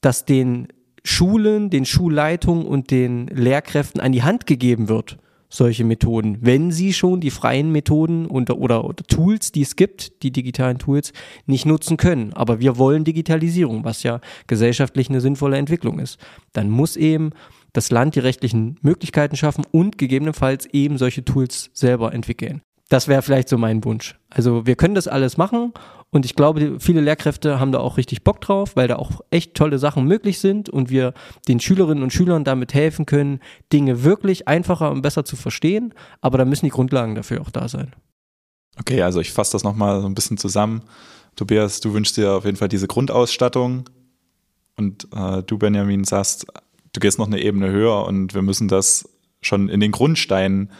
das 0.00 0.24
den 0.24 0.68
Schulen, 1.04 1.70
den 1.70 1.84
Schulleitungen 1.84 2.66
und 2.66 2.90
den 2.90 3.26
Lehrkräften 3.28 4.00
an 4.00 4.12
die 4.12 4.22
Hand 4.22 4.46
gegeben 4.46 4.88
wird, 4.88 5.18
solche 5.52 5.84
Methoden, 5.84 6.38
wenn 6.40 6.70
sie 6.70 6.94
schon 6.94 7.20
die 7.20 7.30
freien 7.30 7.70
Methoden 7.70 8.26
und, 8.26 8.50
oder, 8.50 8.84
oder 8.84 9.04
Tools, 9.04 9.52
die 9.52 9.60
es 9.60 9.76
gibt, 9.76 10.22
die 10.22 10.30
digitalen 10.30 10.78
Tools, 10.78 11.12
nicht 11.44 11.66
nutzen 11.66 11.98
können. 11.98 12.32
Aber 12.32 12.60
wir 12.60 12.78
wollen 12.78 13.04
Digitalisierung, 13.04 13.84
was 13.84 14.02
ja 14.02 14.20
gesellschaftlich 14.46 15.10
eine 15.10 15.20
sinnvolle 15.20 15.58
Entwicklung 15.58 15.98
ist. 15.98 16.18
Dann 16.54 16.70
muss 16.70 16.96
eben 16.96 17.30
das 17.74 17.90
Land 17.90 18.14
die 18.14 18.20
rechtlichen 18.20 18.78
Möglichkeiten 18.80 19.36
schaffen 19.36 19.64
und 19.70 19.98
gegebenenfalls 19.98 20.66
eben 20.66 20.96
solche 20.96 21.24
Tools 21.24 21.70
selber 21.74 22.14
entwickeln. 22.14 22.62
Das 22.92 23.08
wäre 23.08 23.22
vielleicht 23.22 23.48
so 23.48 23.56
mein 23.56 23.82
Wunsch. 23.84 24.18
Also 24.28 24.66
wir 24.66 24.76
können 24.76 24.94
das 24.94 25.08
alles 25.08 25.38
machen 25.38 25.72
und 26.10 26.26
ich 26.26 26.36
glaube, 26.36 26.76
viele 26.78 27.00
Lehrkräfte 27.00 27.58
haben 27.58 27.72
da 27.72 27.78
auch 27.78 27.96
richtig 27.96 28.22
Bock 28.22 28.42
drauf, 28.42 28.76
weil 28.76 28.86
da 28.86 28.96
auch 28.96 29.22
echt 29.30 29.54
tolle 29.54 29.78
Sachen 29.78 30.04
möglich 30.04 30.40
sind 30.40 30.68
und 30.68 30.90
wir 30.90 31.14
den 31.48 31.58
Schülerinnen 31.58 32.02
und 32.02 32.12
Schülern 32.12 32.44
damit 32.44 32.74
helfen 32.74 33.06
können, 33.06 33.40
Dinge 33.72 34.04
wirklich 34.04 34.46
einfacher 34.46 34.90
und 34.90 35.00
besser 35.00 35.24
zu 35.24 35.36
verstehen. 35.36 35.94
Aber 36.20 36.36
da 36.36 36.44
müssen 36.44 36.66
die 36.66 36.70
Grundlagen 36.70 37.14
dafür 37.14 37.40
auch 37.40 37.48
da 37.48 37.66
sein. 37.66 37.94
Okay, 38.78 39.00
also 39.00 39.20
ich 39.20 39.32
fasse 39.32 39.52
das 39.52 39.64
nochmal 39.64 40.02
so 40.02 40.06
ein 40.06 40.14
bisschen 40.14 40.36
zusammen. 40.36 40.82
Tobias, 41.34 41.80
du 41.80 41.94
wünschst 41.94 42.18
dir 42.18 42.34
auf 42.34 42.44
jeden 42.44 42.58
Fall 42.58 42.68
diese 42.68 42.88
Grundausstattung 42.88 43.88
und 44.76 45.08
äh, 45.16 45.42
du, 45.42 45.56
Benjamin, 45.56 46.04
sagst, 46.04 46.44
du 46.92 47.00
gehst 47.00 47.18
noch 47.18 47.26
eine 47.26 47.40
Ebene 47.40 47.70
höher 47.70 48.04
und 48.04 48.34
wir 48.34 48.42
müssen 48.42 48.68
das 48.68 49.08
schon 49.40 49.70
in 49.70 49.80
den 49.80 49.92
Grundsteinen 49.92 50.70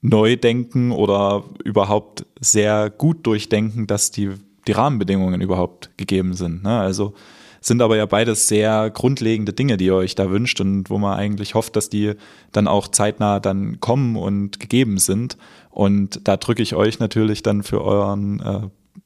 neu 0.00 0.36
denken 0.36 0.92
oder 0.92 1.44
überhaupt 1.64 2.24
sehr 2.40 2.90
gut 2.90 3.26
durchdenken, 3.26 3.86
dass 3.86 4.10
die, 4.10 4.30
die 4.66 4.72
Rahmenbedingungen 4.72 5.40
überhaupt 5.40 5.90
gegeben 5.96 6.34
sind. 6.34 6.62
Ne? 6.62 6.78
Also 6.78 7.14
sind 7.60 7.82
aber 7.82 7.96
ja 7.96 8.06
beides 8.06 8.46
sehr 8.48 8.90
grundlegende 8.90 9.52
Dinge, 9.52 9.76
die 9.76 9.86
ihr 9.86 9.94
euch 9.94 10.14
da 10.14 10.30
wünscht 10.30 10.60
und 10.60 10.90
wo 10.90 10.98
man 10.98 11.18
eigentlich 11.18 11.54
hofft, 11.54 11.76
dass 11.76 11.90
die 11.90 12.14
dann 12.52 12.68
auch 12.68 12.88
zeitnah 12.88 13.40
dann 13.40 13.80
kommen 13.80 14.16
und 14.16 14.60
gegeben 14.60 14.98
sind. 14.98 15.36
Und 15.70 16.20
da 16.26 16.36
drücke 16.36 16.62
ich 16.62 16.74
euch 16.74 17.00
natürlich 17.00 17.42
dann 17.42 17.62
für 17.62 17.82
euren 17.82 18.40
äh, 18.40 18.60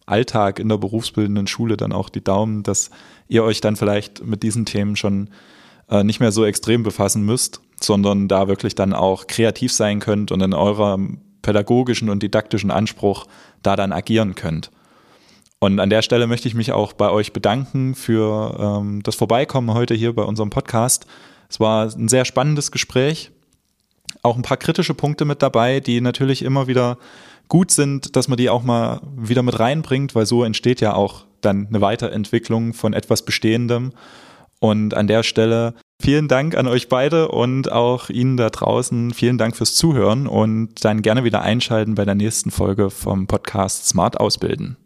Alltag 0.06 0.58
in 0.58 0.68
der 0.68 0.78
berufsbildenden 0.78 1.46
Schule 1.46 1.76
dann 1.76 1.92
auch 1.92 2.08
die 2.08 2.22
Daumen, 2.22 2.62
dass 2.62 2.90
ihr 3.28 3.44
euch 3.44 3.60
dann 3.60 3.76
vielleicht 3.76 4.24
mit 4.24 4.42
diesen 4.42 4.66
Themen 4.66 4.96
schon 4.96 5.30
äh, 5.92 6.04
nicht 6.04 6.20
mehr 6.20 6.32
so 6.32 6.44
extrem 6.44 6.82
befassen 6.82 7.22
müsst, 7.22 7.60
sondern 7.78 8.26
da 8.26 8.48
wirklich 8.48 8.74
dann 8.74 8.94
auch 8.94 9.26
kreativ 9.26 9.72
sein 9.72 10.00
könnt 10.00 10.32
und 10.32 10.40
in 10.40 10.54
eurem 10.54 11.18
pädagogischen 11.42 12.08
und 12.08 12.22
didaktischen 12.22 12.70
Anspruch 12.70 13.26
da 13.62 13.76
dann 13.76 13.92
agieren 13.92 14.34
könnt. 14.34 14.70
Und 15.58 15.78
an 15.80 15.90
der 15.90 16.02
Stelle 16.02 16.26
möchte 16.26 16.48
ich 16.48 16.54
mich 16.54 16.72
auch 16.72 16.94
bei 16.94 17.10
euch 17.10 17.32
bedanken 17.32 17.94
für 17.94 18.56
ähm, 18.58 19.02
das 19.02 19.16
Vorbeikommen 19.16 19.74
heute 19.74 19.94
hier 19.94 20.14
bei 20.14 20.22
unserem 20.22 20.50
Podcast. 20.50 21.06
Es 21.50 21.60
war 21.60 21.84
ein 21.84 22.08
sehr 22.08 22.24
spannendes 22.24 22.72
Gespräch. 22.72 23.30
Auch 24.22 24.36
ein 24.36 24.42
paar 24.42 24.56
kritische 24.56 24.94
Punkte 24.94 25.24
mit 25.24 25.42
dabei, 25.42 25.80
die 25.80 26.00
natürlich 26.00 26.42
immer 26.42 26.68
wieder 26.68 26.96
gut 27.48 27.70
sind, 27.70 28.16
dass 28.16 28.28
man 28.28 28.38
die 28.38 28.48
auch 28.48 28.62
mal 28.62 29.02
wieder 29.14 29.42
mit 29.42 29.58
reinbringt, 29.58 30.14
weil 30.14 30.26
so 30.26 30.42
entsteht 30.42 30.80
ja 30.80 30.94
auch 30.94 31.26
dann 31.42 31.66
eine 31.68 31.80
Weiterentwicklung 31.80 32.72
von 32.72 32.94
etwas 32.94 33.24
Bestehendem. 33.24 33.92
Und 34.62 34.94
an 34.94 35.08
der 35.08 35.24
Stelle 35.24 35.74
vielen 36.00 36.28
Dank 36.28 36.56
an 36.56 36.68
euch 36.68 36.88
beide 36.88 37.26
und 37.32 37.72
auch 37.72 38.10
Ihnen 38.10 38.36
da 38.36 38.48
draußen. 38.48 39.12
Vielen 39.12 39.36
Dank 39.36 39.56
fürs 39.56 39.74
Zuhören 39.74 40.28
und 40.28 40.84
dann 40.84 41.02
gerne 41.02 41.24
wieder 41.24 41.42
einschalten 41.42 41.96
bei 41.96 42.04
der 42.04 42.14
nächsten 42.14 42.52
Folge 42.52 42.88
vom 42.88 43.26
Podcast 43.26 43.88
Smart 43.88 44.20
Ausbilden. 44.20 44.76